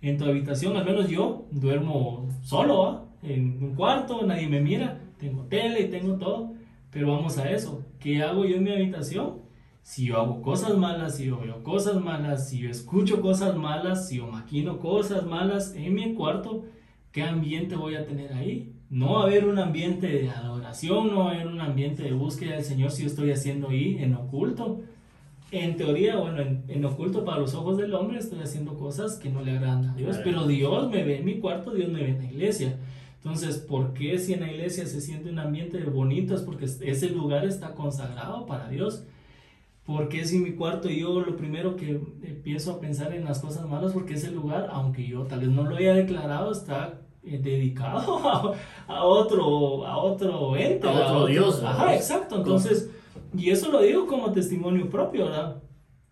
En 0.01 0.17
tu 0.17 0.25
habitación, 0.25 0.77
al 0.77 0.85
menos 0.85 1.09
yo, 1.09 1.45
duermo 1.51 2.29
solo, 2.41 3.07
en 3.21 3.61
un 3.63 3.75
cuarto, 3.75 4.25
nadie 4.25 4.47
me 4.47 4.61
mira, 4.61 5.01
tengo 5.17 5.43
tele 5.43 5.85
tengo 5.85 6.15
todo, 6.15 6.53
pero 6.89 7.11
vamos 7.11 7.37
a 7.37 7.49
eso. 7.51 7.83
¿Qué 7.99 8.23
hago 8.23 8.45
yo 8.45 8.55
en 8.55 8.63
mi 8.63 8.71
habitación? 8.71 9.49
si 9.89 10.05
yo 10.05 10.17
hago 10.17 10.43
cosas 10.43 10.77
malas, 10.77 11.17
si 11.17 11.25
yo 11.25 11.39
veo 11.39 11.63
cosas 11.63 11.99
malas, 11.99 12.47
si 12.47 12.59
yo 12.59 12.69
escucho 12.69 13.21
cosas 13.21 13.55
malas, 13.55 14.07
si 14.07 14.17
yo 14.17 14.27
maquino 14.27 14.77
cosas 14.77 15.25
malas 15.25 15.73
en 15.75 15.95
mi 15.95 16.13
cuarto, 16.13 16.65
¿qué 17.11 17.23
ambiente 17.23 17.75
voy 17.75 17.95
a 17.95 18.05
tener 18.05 18.33
ahí? 18.33 18.71
No 18.91 19.13
va 19.13 19.21
a 19.21 19.23
haber 19.23 19.47
un 19.47 19.57
ambiente 19.57 20.05
de 20.05 20.29
adoración, 20.29 21.07
no 21.07 21.21
va 21.21 21.31
a 21.31 21.33
haber 21.33 21.47
un 21.47 21.59
ambiente 21.59 22.03
de 22.03 22.13
búsqueda 22.13 22.53
del 22.53 22.63
Señor 22.63 22.91
si 22.91 23.01
yo 23.01 23.07
estoy 23.07 23.31
haciendo 23.31 23.69
ahí 23.69 23.97
en 23.99 24.13
oculto. 24.13 24.81
En 25.51 25.77
teoría, 25.77 26.17
bueno, 26.17 26.41
en, 26.41 26.63
en 26.67 26.85
oculto 26.85 27.25
para 27.25 27.39
los 27.39 27.55
ojos 27.55 27.77
del 27.77 27.93
hombre 27.95 28.19
estoy 28.19 28.39
haciendo 28.39 28.75
cosas 28.77 29.15
que 29.17 29.29
no 29.29 29.41
le 29.41 29.51
agradan 29.53 29.85
a 29.89 29.95
Dios, 29.95 30.17
Claro. 30.17 30.23
pero 30.23 30.47
Dios 30.47 30.89
me 30.89 31.03
ve 31.03 31.17
en 31.19 31.25
mi 31.25 31.39
cuarto, 31.39 31.71
Dios 31.71 31.89
me 31.89 32.01
ve 32.03 32.09
en 32.09 32.17
la 32.19 32.25
iglesia. 32.25 32.77
Entonces, 33.15 33.57
¿por 33.57 33.93
qué 33.93 34.17
si 34.19 34.33
en 34.33 34.41
la 34.41 34.51
iglesia 34.51 34.85
se 34.85 35.01
siente 35.01 35.29
un 35.29 35.39
ambiente 35.39 35.83
bonito? 35.83 36.35
Es 36.35 36.41
porque 36.41 36.65
ese 36.65 37.09
lugar 37.09 37.45
está 37.45 37.73
consagrado 37.73 38.45
para 38.45 38.69
Dios. 38.69 39.03
Porque 39.85 40.23
si 40.23 40.37
en 40.37 40.43
mi 40.43 40.51
cuarto 40.53 40.87
yo 40.87 41.19
lo 41.19 41.35
primero 41.35 41.75
que 41.75 41.99
empiezo 42.21 42.73
a 42.73 42.79
pensar 42.79 43.11
en 43.13 43.25
las 43.25 43.39
cosas 43.39 43.67
malas, 43.67 43.91
porque 43.91 44.13
ese 44.13 44.29
lugar, 44.31 44.69
aunque 44.71 45.07
yo 45.07 45.23
tal 45.23 45.39
vez 45.39 45.49
no 45.49 45.63
lo 45.63 45.75
haya 45.75 45.95
declarado, 45.95 46.51
está 46.51 46.99
eh, 47.23 47.39
dedicado 47.43 48.19
a, 48.29 48.53
a 48.87 49.03
otro, 49.03 49.85
a 49.87 49.97
otro 49.97 50.55
ente, 50.55 50.87
A 50.87 50.91
otro 50.91 51.25
Dios, 51.25 51.63
Ajá, 51.63 51.95
exacto. 51.95 52.37
Entonces, 52.37 52.91
y 53.37 53.49
eso 53.49 53.71
lo 53.71 53.81
digo 53.81 54.07
como 54.07 54.31
testimonio 54.31 54.89
propio, 54.89 55.25
¿verdad? 55.25 55.61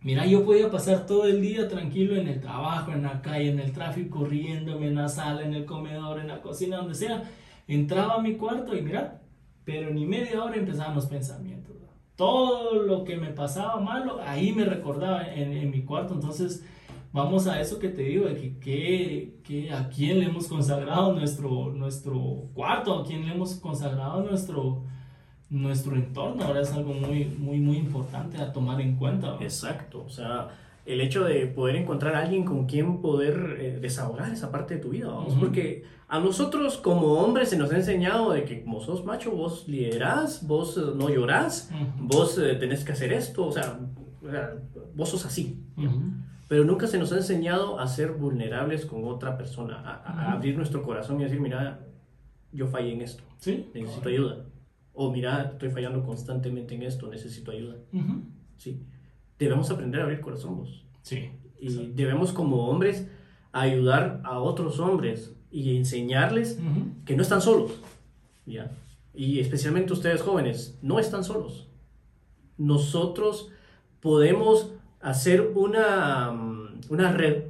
Mira, 0.01 0.25
yo 0.25 0.45
podía 0.45 0.69
pasar 0.69 1.05
todo 1.05 1.25
el 1.25 1.41
día 1.41 1.67
tranquilo 1.67 2.15
en 2.15 2.27
el 2.27 2.39
trabajo, 2.39 2.91
en 2.91 3.03
la 3.03 3.21
calle, 3.21 3.49
en 3.49 3.59
el 3.59 3.71
tráfico, 3.71 4.25
riéndome 4.25 4.87
en 4.87 4.95
la 4.95 5.09
sala, 5.09 5.43
en 5.43 5.53
el 5.53 5.65
comedor, 5.65 6.19
en 6.19 6.27
la 6.27 6.41
cocina, 6.41 6.77
donde 6.77 6.93
sea. 6.95 7.23
Entraba 7.67 8.15
a 8.15 8.21
mi 8.21 8.35
cuarto 8.35 8.75
y 8.75 8.81
mira, 8.81 9.21
pero 9.65 9.91
ni 9.91 10.05
media 10.05 10.43
hora 10.43 10.55
empezaban 10.55 10.95
los 10.95 11.07
pensamientos. 11.07 11.73
¿verdad? 11.79 11.93
Todo 12.15 12.81
lo 12.83 13.03
que 13.03 13.17
me 13.17 13.31
pasaba 13.31 13.81
malo, 13.81 14.19
ahí 14.21 14.53
me 14.53 14.65
recordaba 14.65 15.33
en, 15.33 15.51
en 15.51 15.71
mi 15.71 15.81
cuarto. 15.83 16.13
Entonces, 16.13 16.63
vamos 17.11 17.47
a 17.47 17.59
eso 17.59 17.79
que 17.79 17.89
te 17.89 18.03
digo, 18.03 18.25
de 18.27 18.35
que, 18.35 18.59
que, 18.59 19.39
que 19.43 19.71
a 19.73 19.89
quién 19.89 20.19
le 20.19 20.25
hemos 20.27 20.47
consagrado 20.47 21.13
nuestro, 21.13 21.73
nuestro 21.73 22.49
cuarto, 22.53 22.93
a 22.93 23.05
quién 23.05 23.25
le 23.25 23.33
hemos 23.33 23.55
consagrado 23.55 24.23
nuestro, 24.23 24.83
nuestro 25.49 25.95
entorno. 25.95 26.43
Ahora 26.43 26.61
es 26.61 26.71
algo 26.73 26.93
muy, 26.93 27.25
muy, 27.25 27.59
muy 27.59 27.77
importante 27.77 28.37
a 28.37 28.51
tomar 28.51 28.81
en 28.81 28.95
cuenta. 28.95 29.27
¿verdad? 29.31 29.43
Exacto, 29.43 30.03
o 30.05 30.09
sea, 30.09 30.49
el 30.85 31.01
hecho 31.01 31.23
de 31.25 31.47
poder 31.47 31.75
encontrar 31.75 32.15
a 32.15 32.19
alguien 32.23 32.43
con 32.45 32.65
quien 32.65 33.01
poder 33.01 33.57
eh, 33.59 33.79
desahogar 33.81 34.31
esa 34.31 34.51
parte 34.51 34.75
de 34.75 34.81
tu 34.81 34.89
vida, 34.89 35.07
vamos, 35.09 35.33
Ujú. 35.33 35.41
porque 35.41 35.83
a 36.09 36.19
nosotros 36.19 36.77
como 36.77 37.13
hombres 37.13 37.49
se 37.49 37.57
nos 37.57 37.71
ha 37.71 37.75
enseñado 37.75 38.31
de 38.31 38.45
que 38.45 38.61
como 38.63 38.79
sos 38.81 39.03
macho, 39.03 39.31
vos 39.31 39.67
liderás, 39.67 40.45
vos 40.47 40.77
eh, 40.77 40.81
no 40.95 41.09
llorás, 41.09 41.69
Ujú. 41.73 42.07
vos 42.07 42.37
eh, 42.37 42.55
tenés 42.55 42.83
que 42.85 42.93
hacer 42.93 43.11
esto, 43.13 43.45
o 43.47 43.51
sea, 43.51 43.79
vos 44.95 45.09
sos 45.09 45.25
así, 45.25 45.61
Ujú. 45.77 46.01
pero 46.47 46.63
nunca 46.63 46.87
se 46.87 46.97
nos 46.97 47.11
ha 47.11 47.17
enseñado 47.17 47.79
a 47.79 47.87
ser 47.87 48.11
vulnerables 48.13 48.85
con 48.85 49.03
otra 49.05 49.37
persona, 49.37 49.79
a, 49.79 49.93
a 50.29 50.31
abrir 50.33 50.55
nuestro 50.57 50.81
corazón 50.83 51.19
y 51.19 51.23
decir, 51.25 51.39
mira, 51.41 51.79
yo 52.53 52.67
fallé 52.67 52.93
en 52.93 53.01
esto, 53.01 53.23
Sí. 53.39 53.69
necesito 53.73 54.07
ayuda, 54.09 54.45
o 54.99 55.11
mira, 55.11 55.51
estoy 55.53 55.69
fallando 55.69 56.03
constantemente 56.03 56.73
en 56.73 56.81
esto, 56.81 57.07
necesito 57.07 57.51
ayuda. 57.51 57.75
¿sí? 58.57 58.81
Debemos 59.37 59.69
aprender 59.69 60.01
a 60.01 60.05
abrir 60.05 60.19
corazón 60.21 60.57
vos. 60.57 60.83
Sí. 61.03 61.29
Y 61.59 61.67
Exacto. 61.67 61.91
debemos 61.93 62.33
como 62.33 62.67
hombres 62.67 63.07
ayudar 63.51 64.21
a 64.23 64.39
otros 64.39 64.79
hombres 64.79 65.35
y 65.51 65.77
enseñarles 65.77 66.59
que 67.05 67.15
no 67.15 67.21
están 67.21 67.41
solos. 67.41 67.79
¿ya? 68.47 68.71
Y 69.13 69.39
especialmente 69.39 69.93
ustedes 69.93 70.23
jóvenes, 70.23 70.79
no 70.81 70.97
están 70.97 71.23
solos. 71.23 71.69
Nosotros 72.57 73.51
podemos 74.01 74.73
hacer 74.99 75.51
una, 75.53 76.31
mm, 76.31 76.79
una 76.89 77.11
red, 77.11 77.43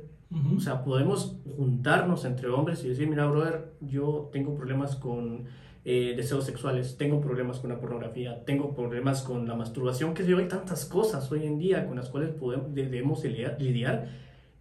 o 0.53 0.59
sea, 0.59 0.83
podemos 0.83 1.37
juntarnos 1.55 2.25
entre 2.25 2.49
hombres 2.49 2.83
y 2.83 2.89
decir, 2.89 3.07
mira, 3.07 3.25
brother, 3.25 3.71
yo 3.79 4.29
tengo 4.33 4.53
problemas 4.53 4.97
con 4.97 5.45
eh, 5.89 6.13
deseos 6.17 6.43
sexuales, 6.43 6.97
tengo 6.97 7.21
problemas 7.21 7.59
con 7.59 7.69
la 7.69 7.79
pornografía, 7.79 8.43
tengo 8.43 8.75
problemas 8.75 9.21
con 9.21 9.47
la 9.47 9.55
masturbación, 9.55 10.13
que 10.13 10.23
sé 10.23 10.29
yo, 10.31 10.37
hay 10.37 10.49
tantas 10.49 10.83
cosas 10.85 11.31
hoy 11.31 11.45
en 11.45 11.57
día 11.57 11.87
con 11.87 11.95
las 11.95 12.09
cuales 12.09 12.31
podemos, 12.31 12.73
debemos 12.75 13.23
lidiar, 13.23 14.09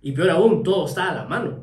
y 0.03 0.13
peor 0.13 0.31
aún, 0.31 0.63
todo 0.63 0.87
está 0.87 1.11
a 1.11 1.15
la 1.17 1.25
mano. 1.25 1.59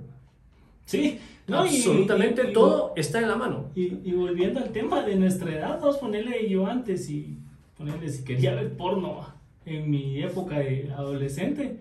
Sí. 0.86 1.18
No, 1.48 1.66
y- 1.66 1.70
Absolutamente 1.70 2.44
y- 2.46 2.50
y- 2.50 2.54
todo 2.54 2.92
está 2.98 3.20
en 3.22 3.30
la 3.30 3.36
mano. 3.38 3.70
Y, 3.74 4.00
y 4.04 4.12
volviendo 4.14 4.60
al 4.60 4.70
tema 4.72 5.02
de 5.06 5.16
nuestra 5.16 5.50
edad, 5.56 5.80
vamos 5.80 5.96
a 5.96 6.00
ponerle 6.02 6.50
yo 6.50 6.66
antes 6.68 7.10
y 7.10 7.38
ponerle 7.78 8.10
si 8.10 8.24
quería 8.26 8.56
ver 8.56 8.76
porno 8.76 9.26
en 9.66 9.90
mi 9.90 10.22
época 10.22 10.60
de 10.60 10.92
adolescente, 10.94 11.80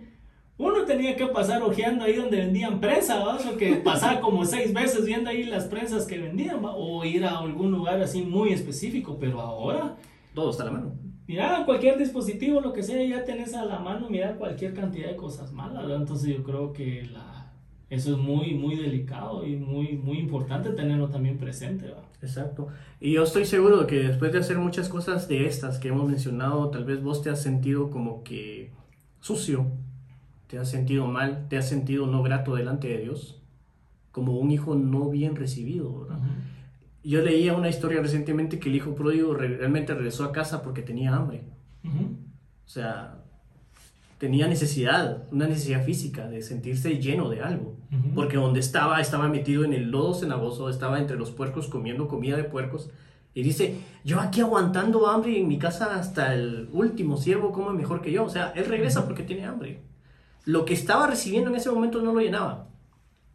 uno 0.62 0.85
tenía 0.85 1.16
que 1.16 1.27
pasar 1.27 1.62
ojeando 1.62 2.05
ahí 2.05 2.14
donde 2.14 2.38
vendían 2.38 2.81
prensa, 2.81 3.18
¿va? 3.18 3.37
O 3.37 3.57
que 3.57 3.75
pasaba 3.77 4.20
como 4.20 4.44
seis 4.44 4.72
veces 4.72 5.05
viendo 5.05 5.29
ahí 5.29 5.44
las 5.44 5.64
prensas 5.64 6.07
que 6.07 6.18
vendían, 6.18 6.64
¿va? 6.64 6.75
o 6.75 7.05
ir 7.05 7.25
a 7.25 7.38
algún 7.38 7.72
lugar 7.72 8.01
así 8.01 8.22
muy 8.22 8.53
específico, 8.53 9.18
pero 9.18 9.40
ahora... 9.40 9.96
Todo 10.35 10.51
está 10.51 10.62
a 10.62 10.66
la 10.66 10.72
mano. 10.72 10.94
Mira, 11.27 11.64
cualquier 11.64 11.98
dispositivo, 11.98 12.61
lo 12.61 12.72
que 12.72 12.83
sea, 12.83 13.05
ya 13.05 13.25
tenés 13.25 13.55
a 13.55 13.64
la 13.64 13.79
mano, 13.79 14.09
mira 14.09 14.37
cualquier 14.37 14.72
cantidad 14.72 15.09
de 15.09 15.16
cosas 15.16 15.53
malas, 15.53 15.83
¿verdad? 15.83 16.01
Entonces 16.01 16.37
yo 16.37 16.42
creo 16.42 16.72
que 16.72 17.09
la, 17.12 17.53
eso 17.90 18.12
es 18.12 18.18
muy, 18.18 18.55
muy 18.55 18.77
delicado 18.77 19.44
y 19.46 19.57
muy, 19.57 19.98
muy 19.98 20.18
importante 20.18 20.70
tenerlo 20.70 21.09
también 21.09 21.38
presente, 21.38 21.87
¿verdad? 21.87 22.05
Exacto. 22.22 22.68
Y 23.01 23.12
yo 23.12 23.25
estoy 23.25 23.44
seguro 23.44 23.81
de 23.81 23.87
que 23.87 23.96
después 23.96 24.33
de 24.33 24.38
hacer 24.38 24.59
muchas 24.59 24.88
cosas 24.88 25.29
de 25.29 25.46
estas 25.46 25.79
que 25.79 25.88
hemos 25.88 26.09
mencionado, 26.09 26.70
tal 26.70 26.85
vez 26.85 27.03
vos 27.03 27.20
te 27.20 27.31
has 27.31 27.42
sentido 27.42 27.90
como 27.90 28.22
que 28.22 28.70
sucio, 29.20 29.66
te 30.52 30.58
has 30.58 30.68
sentido 30.68 31.06
mal, 31.06 31.46
te 31.48 31.56
has 31.56 31.66
sentido 31.66 32.06
no 32.06 32.22
grato 32.22 32.54
delante 32.54 32.86
de 32.86 32.98
Dios, 32.98 33.40
como 34.10 34.36
un 34.36 34.50
hijo 34.50 34.74
no 34.74 35.08
bien 35.08 35.34
recibido, 35.34 36.00
¿verdad? 36.00 36.18
Yo 37.02 37.22
leía 37.22 37.54
una 37.54 37.70
historia 37.70 38.02
recientemente 38.02 38.58
que 38.58 38.68
el 38.68 38.74
hijo 38.74 38.94
pródigo 38.94 39.32
realmente 39.32 39.94
regresó 39.94 40.24
a 40.24 40.32
casa 40.32 40.62
porque 40.62 40.82
tenía 40.82 41.16
hambre. 41.16 41.44
O 41.82 42.68
sea, 42.68 43.22
tenía 44.18 44.46
necesidad, 44.46 45.26
una 45.32 45.46
necesidad 45.46 45.86
física 45.86 46.28
de 46.28 46.42
sentirse 46.42 46.98
lleno 46.98 47.30
de 47.30 47.40
algo. 47.40 47.78
Porque 48.14 48.36
donde 48.36 48.60
estaba, 48.60 49.00
estaba 49.00 49.28
metido 49.28 49.64
en 49.64 49.72
el 49.72 49.90
lodo 49.90 50.12
cenagoso, 50.12 50.68
estaba 50.68 50.98
entre 50.98 51.16
los 51.16 51.30
puercos 51.30 51.68
comiendo 51.68 52.08
comida 52.08 52.36
de 52.36 52.44
puercos. 52.44 52.90
Y 53.32 53.42
dice, 53.42 53.78
yo 54.04 54.20
aquí 54.20 54.42
aguantando 54.42 55.06
hambre 55.06 55.40
en 55.40 55.48
mi 55.48 55.58
casa 55.58 55.98
hasta 55.98 56.34
el 56.34 56.68
último 56.72 57.16
siervo 57.16 57.52
come 57.52 57.72
mejor 57.72 58.02
que 58.02 58.12
yo. 58.12 58.24
O 58.24 58.28
sea, 58.28 58.52
él 58.54 58.66
regresa 58.66 59.06
porque 59.06 59.22
tiene 59.22 59.46
hambre. 59.46 59.90
Lo 60.44 60.64
que 60.64 60.74
estaba 60.74 61.07
recibiendo 61.07 61.50
en 61.50 61.57
ese 61.57 61.70
momento 61.70 62.02
no 62.02 62.12
lo 62.12 62.20
llenaba. 62.20 62.68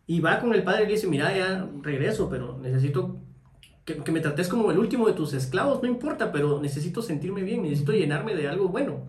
Y 0.06 0.20
va 0.22 0.39
con 0.39 0.54
el 0.54 0.63
padre 0.63 0.84
y 0.84 0.88
le 0.88 0.93
dice, 0.93 1.08
mira, 1.08 1.36
ya 1.36 1.70
regreso, 1.82 2.30
pero 2.30 2.58
necesito 2.58 3.17
que, 3.86 4.12
me 4.12 4.20
trates 4.20 4.50
como 4.50 4.72
el 4.72 4.78
último 4.78 5.08
de 5.08 5.13
tus 5.13 5.34
esclavos, 5.34 5.82
no 5.82 5.88
importa, 5.88 6.32
pero 6.32 6.62
necesito 6.62 7.02
sentirme 7.02 7.43
bien, 7.43 7.62
necesito 7.62 7.93
llenarme 7.93 8.36
de 8.36 8.48
algo 8.48 8.67
bueno. 8.67 9.08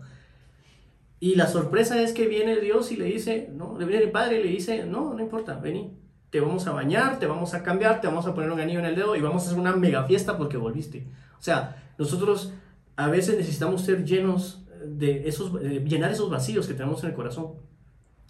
Y 1.19 1.35
la 1.35 1.47
sorpresa 1.47 2.01
es 2.01 2.13
que 2.13 2.27
viene 2.27 2.61
Dios 2.61 2.91
y 2.91 2.95
le 2.95 3.05
dice, 3.05 3.49
no, 3.53 3.77
le 3.77 3.85
viene 3.85 4.05
el 4.05 4.11
Padre 4.11 4.39
y 4.39 4.43
le 4.43 4.49
dice, 4.49 4.85
no, 4.85 5.13
no 5.13 5.21
importa, 5.21 5.59
vení, 5.59 5.97
te 6.29 6.39
vamos 6.39 6.65
a 6.67 6.71
bañar, 6.71 7.19
te 7.19 7.27
vamos 7.27 7.53
a 7.53 7.61
cambiar, 7.61 7.99
te 7.99 8.07
vamos 8.07 8.25
a 8.25 8.33
poner 8.33 8.51
un 8.51 8.59
anillo 8.59 8.79
en 8.79 8.85
el 8.85 8.95
dedo 8.95 9.17
y 9.17 9.21
vamos 9.21 9.43
a 9.43 9.47
hacer 9.47 9.59
una 9.59 9.75
mega 9.75 10.05
fiesta 10.05 10.37
porque 10.37 10.55
volviste. 10.55 11.07
O 11.37 11.41
sea, 11.41 11.93
nosotros 11.97 12.53
a 12.95 13.07
veces 13.09 13.37
necesitamos 13.37 13.81
ser 13.81 14.05
llenos 14.05 14.65
de 14.85 15.27
esos, 15.27 15.53
llenar 15.61 16.11
esos 16.11 16.29
vacíos 16.29 16.67
que 16.67 16.73
tenemos 16.73 17.03
en 17.03 17.09
el 17.09 17.15
corazón. 17.15 17.53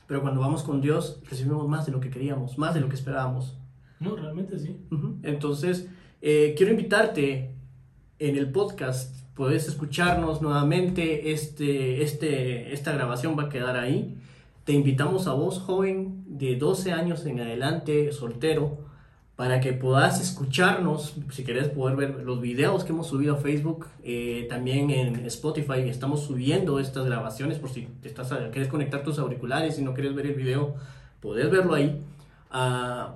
Pero 0.10 0.24
cuando 0.24 0.42
vamos 0.42 0.64
con 0.64 0.82
Dios 0.82 1.22
recibimos 1.30 1.68
más 1.68 1.86
de 1.86 1.92
lo 1.92 2.00
que 2.00 2.10
queríamos, 2.10 2.58
más 2.58 2.74
de 2.74 2.82
lo 2.82 2.90
que 2.90 2.96
esperábamos. 2.96 3.56
No, 4.00 4.16
realmente 4.16 4.58
sí. 4.58 4.76
Entonces, 5.22 5.88
eh, 6.20 6.56
quiero 6.58 6.72
invitarte 6.72 7.54
en 8.18 8.36
el 8.36 8.52
podcast. 8.52 9.16
Puedes 9.36 9.68
escucharnos 9.68 10.42
nuevamente. 10.42 11.32
Este, 11.32 12.02
este, 12.02 12.74
esta 12.74 12.92
grabación 12.92 13.38
va 13.38 13.44
a 13.44 13.50
quedar 13.50 13.78
ahí. 13.78 14.18
Te 14.64 14.74
invitamos 14.74 15.28
a 15.28 15.34
vos, 15.34 15.60
joven, 15.60 16.24
de 16.26 16.56
12 16.56 16.92
años 16.92 17.24
en 17.28 17.42
adelante, 17.42 18.12
soltero, 18.12 18.89
para 19.40 19.62
que 19.62 19.72
puedas 19.72 20.20
escucharnos. 20.20 21.14
Si 21.32 21.46
querés 21.46 21.70
poder 21.70 21.96
ver 21.96 22.24
los 22.26 22.42
videos 22.42 22.84
que 22.84 22.92
hemos 22.92 23.08
subido 23.08 23.36
a 23.36 23.38
Facebook, 23.38 23.86
eh, 24.04 24.46
también 24.50 24.90
en 24.90 25.26
Spotify. 25.28 25.80
Estamos 25.88 26.24
subiendo 26.26 26.78
estas 26.78 27.06
grabaciones 27.06 27.58
por 27.58 27.70
si 27.70 27.88
estás, 28.04 28.34
quieres 28.52 28.68
conectar 28.68 29.02
tus 29.02 29.18
auriculares 29.18 29.80
y 29.80 29.82
no 29.82 29.94
quieres 29.94 30.14
ver 30.14 30.26
el 30.26 30.34
video, 30.34 30.76
puedes 31.22 31.50
verlo 31.50 31.74
ahí. 31.74 32.04
Uh, 32.54 33.14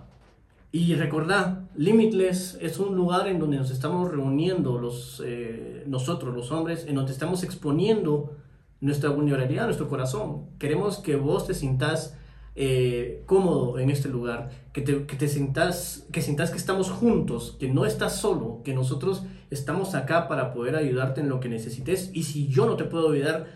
y 0.72 0.96
recordad, 0.96 1.64
Limitless 1.76 2.58
es 2.62 2.80
un 2.80 2.96
lugar 2.96 3.28
en 3.28 3.38
donde 3.38 3.58
nos 3.58 3.70
estamos 3.70 4.10
reuniendo 4.10 4.78
los, 4.78 5.22
eh, 5.26 5.84
nosotros, 5.88 6.34
los 6.34 6.54
hombres, 6.54 6.86
en 6.88 6.96
donde 6.96 7.12
estamos 7.12 7.44
exponiendo 7.44 8.32
nuestra 8.80 9.10
vulnerabilidad, 9.10 9.66
nuestro 9.66 9.90
corazón. 9.90 10.46
Queremos 10.58 11.00
que 11.00 11.18
vos 11.18 11.48
te 11.48 11.54
sintas 11.54 12.16
eh, 12.56 13.24
cómodo 13.26 13.80
en 13.80 13.90
este 13.90 14.10
lugar, 14.10 14.52
que 14.74 14.82
te, 14.82 15.06
que 15.06 15.16
te 15.16 15.28
sientas, 15.28 16.06
que 16.12 16.22
sientas 16.22 16.52
que 16.52 16.58
estamos 16.58 16.90
juntos, 16.92 17.56
que 17.60 17.70
no 17.70 17.86
estás 17.86 18.18
solo, 18.18 18.62
que 18.64 18.74
nosotros 18.74 19.24
estamos 19.50 19.96
acá 19.96 20.28
para 20.28 20.54
poder 20.54 20.76
ayudarte 20.76 21.22
en 21.22 21.30
lo 21.30 21.40
que 21.40 21.50
necesites. 21.50 22.10
Y 22.14 22.24
si 22.24 22.48
yo 22.48 22.66
no 22.66 22.76
te 22.76 22.84
puedo 22.86 23.12
ayudar, 23.12 23.48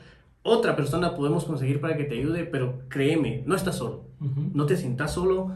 otra 0.44 0.76
persona 0.76 1.16
podemos 1.16 1.46
conseguir 1.46 1.82
para 1.82 1.98
que 1.98 2.06
te 2.06 2.16
ayude, 2.16 2.44
pero 2.46 2.84
créeme, 2.88 3.44
no 3.46 3.56
estás 3.56 3.78
solo. 3.78 4.06
No 4.54 4.66
te 4.66 4.78
sientas 4.78 5.14
solo 5.14 5.54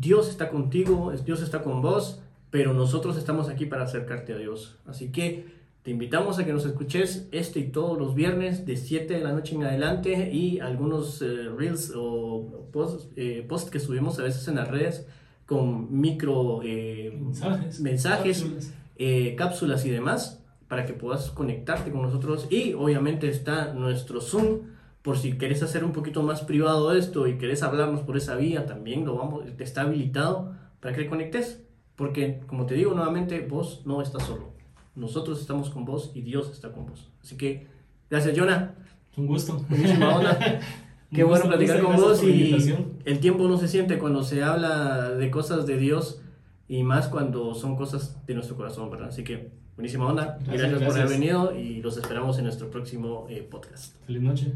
Dios 0.00 0.30
está 0.30 0.48
contigo, 0.48 1.12
Dios 1.24 1.42
está 1.42 1.62
con 1.62 1.82
vos, 1.82 2.22
pero 2.50 2.72
nosotros 2.72 3.18
estamos 3.18 3.50
aquí 3.50 3.66
para 3.66 3.84
acercarte 3.84 4.32
a 4.32 4.38
Dios. 4.38 4.78
Así 4.86 5.12
que 5.12 5.61
te 5.82 5.90
invitamos 5.90 6.38
a 6.38 6.44
que 6.44 6.52
nos 6.52 6.64
escuches 6.64 7.28
este 7.32 7.58
y 7.58 7.68
todos 7.70 7.98
los 7.98 8.14
viernes 8.14 8.64
de 8.66 8.76
7 8.76 9.14
de 9.14 9.20
la 9.20 9.32
noche 9.32 9.56
en 9.56 9.64
adelante 9.64 10.30
y 10.32 10.60
algunos 10.60 11.20
eh, 11.22 11.48
reels 11.56 11.92
o 11.96 12.68
eh, 13.16 13.44
posts 13.48 13.70
que 13.70 13.80
subimos 13.80 14.18
a 14.18 14.22
veces 14.22 14.46
en 14.46 14.56
las 14.56 14.68
redes 14.68 15.06
con 15.44 16.00
micro 16.00 16.60
eh, 16.62 17.18
mensajes, 17.20 17.80
mensajes 17.80 18.72
cápsulas. 19.36 19.84
y 19.84 19.90
demás 19.90 20.40
para 20.68 20.86
que 20.86 20.92
puedas 20.92 21.30
conectarte 21.30 21.90
con 21.90 22.02
nosotros 22.02 22.46
y 22.48 22.74
obviamente 22.74 23.28
está 23.28 23.74
nuestro 23.74 24.20
Zoom 24.20 24.60
por 25.02 25.18
si 25.18 25.36
querés 25.36 25.64
hacer 25.64 25.84
un 25.84 25.92
poquito 25.92 26.22
más 26.22 26.42
privado 26.42 26.94
esto 26.94 27.26
y 27.26 27.36
querés 27.36 27.64
hablarnos 27.64 28.02
por 28.02 28.16
esa 28.16 28.36
vía, 28.36 28.66
también 28.66 29.04
lo 29.04 29.16
vamos, 29.16 29.44
te 29.56 29.64
está 29.64 29.82
habilitado 29.82 30.54
para 30.78 30.94
que 30.94 31.08
conectes. 31.08 31.60
Porque, 31.96 32.40
como 32.46 32.66
te 32.66 32.74
digo 32.74 32.94
nuevamente, 32.94 33.46
vos 33.46 33.82
no 33.84 34.00
estás 34.00 34.22
solo. 34.22 34.51
Nosotros 34.94 35.40
estamos 35.40 35.70
con 35.70 35.84
vos 35.84 36.10
y 36.14 36.22
Dios 36.22 36.50
está 36.50 36.72
con 36.72 36.86
vos. 36.86 37.08
Así 37.22 37.36
que, 37.36 37.66
gracias, 38.10 38.36
Jonah. 38.36 38.74
Un 39.16 39.26
gusto. 39.26 39.64
Qué 41.12 41.24
bueno 41.24 41.44
platicar 41.44 41.82
con 41.82 41.96
vos 41.96 42.22
y 42.24 42.74
el 43.04 43.20
tiempo 43.20 43.46
no 43.46 43.58
se 43.58 43.68
siente 43.68 43.98
cuando 43.98 44.22
se 44.22 44.42
habla 44.42 45.10
de 45.10 45.30
cosas 45.30 45.66
de 45.66 45.76
Dios 45.76 46.22
y 46.68 46.84
más 46.84 47.08
cuando 47.08 47.54
son 47.54 47.76
cosas 47.76 48.24
de 48.26 48.34
nuestro 48.34 48.56
corazón, 48.56 48.90
¿verdad? 48.90 49.08
Así 49.08 49.22
que 49.22 49.50
buenísima 49.76 50.06
onda. 50.06 50.38
Gracias, 50.44 50.70
gracias, 50.70 50.90
por 50.90 50.98
haber 50.98 51.10
venido 51.10 51.54
y 51.54 51.82
los 51.82 51.98
esperamos 51.98 52.38
en 52.38 52.44
nuestro 52.44 52.70
próximo 52.70 53.26
eh, 53.28 53.42
podcast. 53.42 53.94
Feliz 54.06 54.22
noche. 54.22 54.54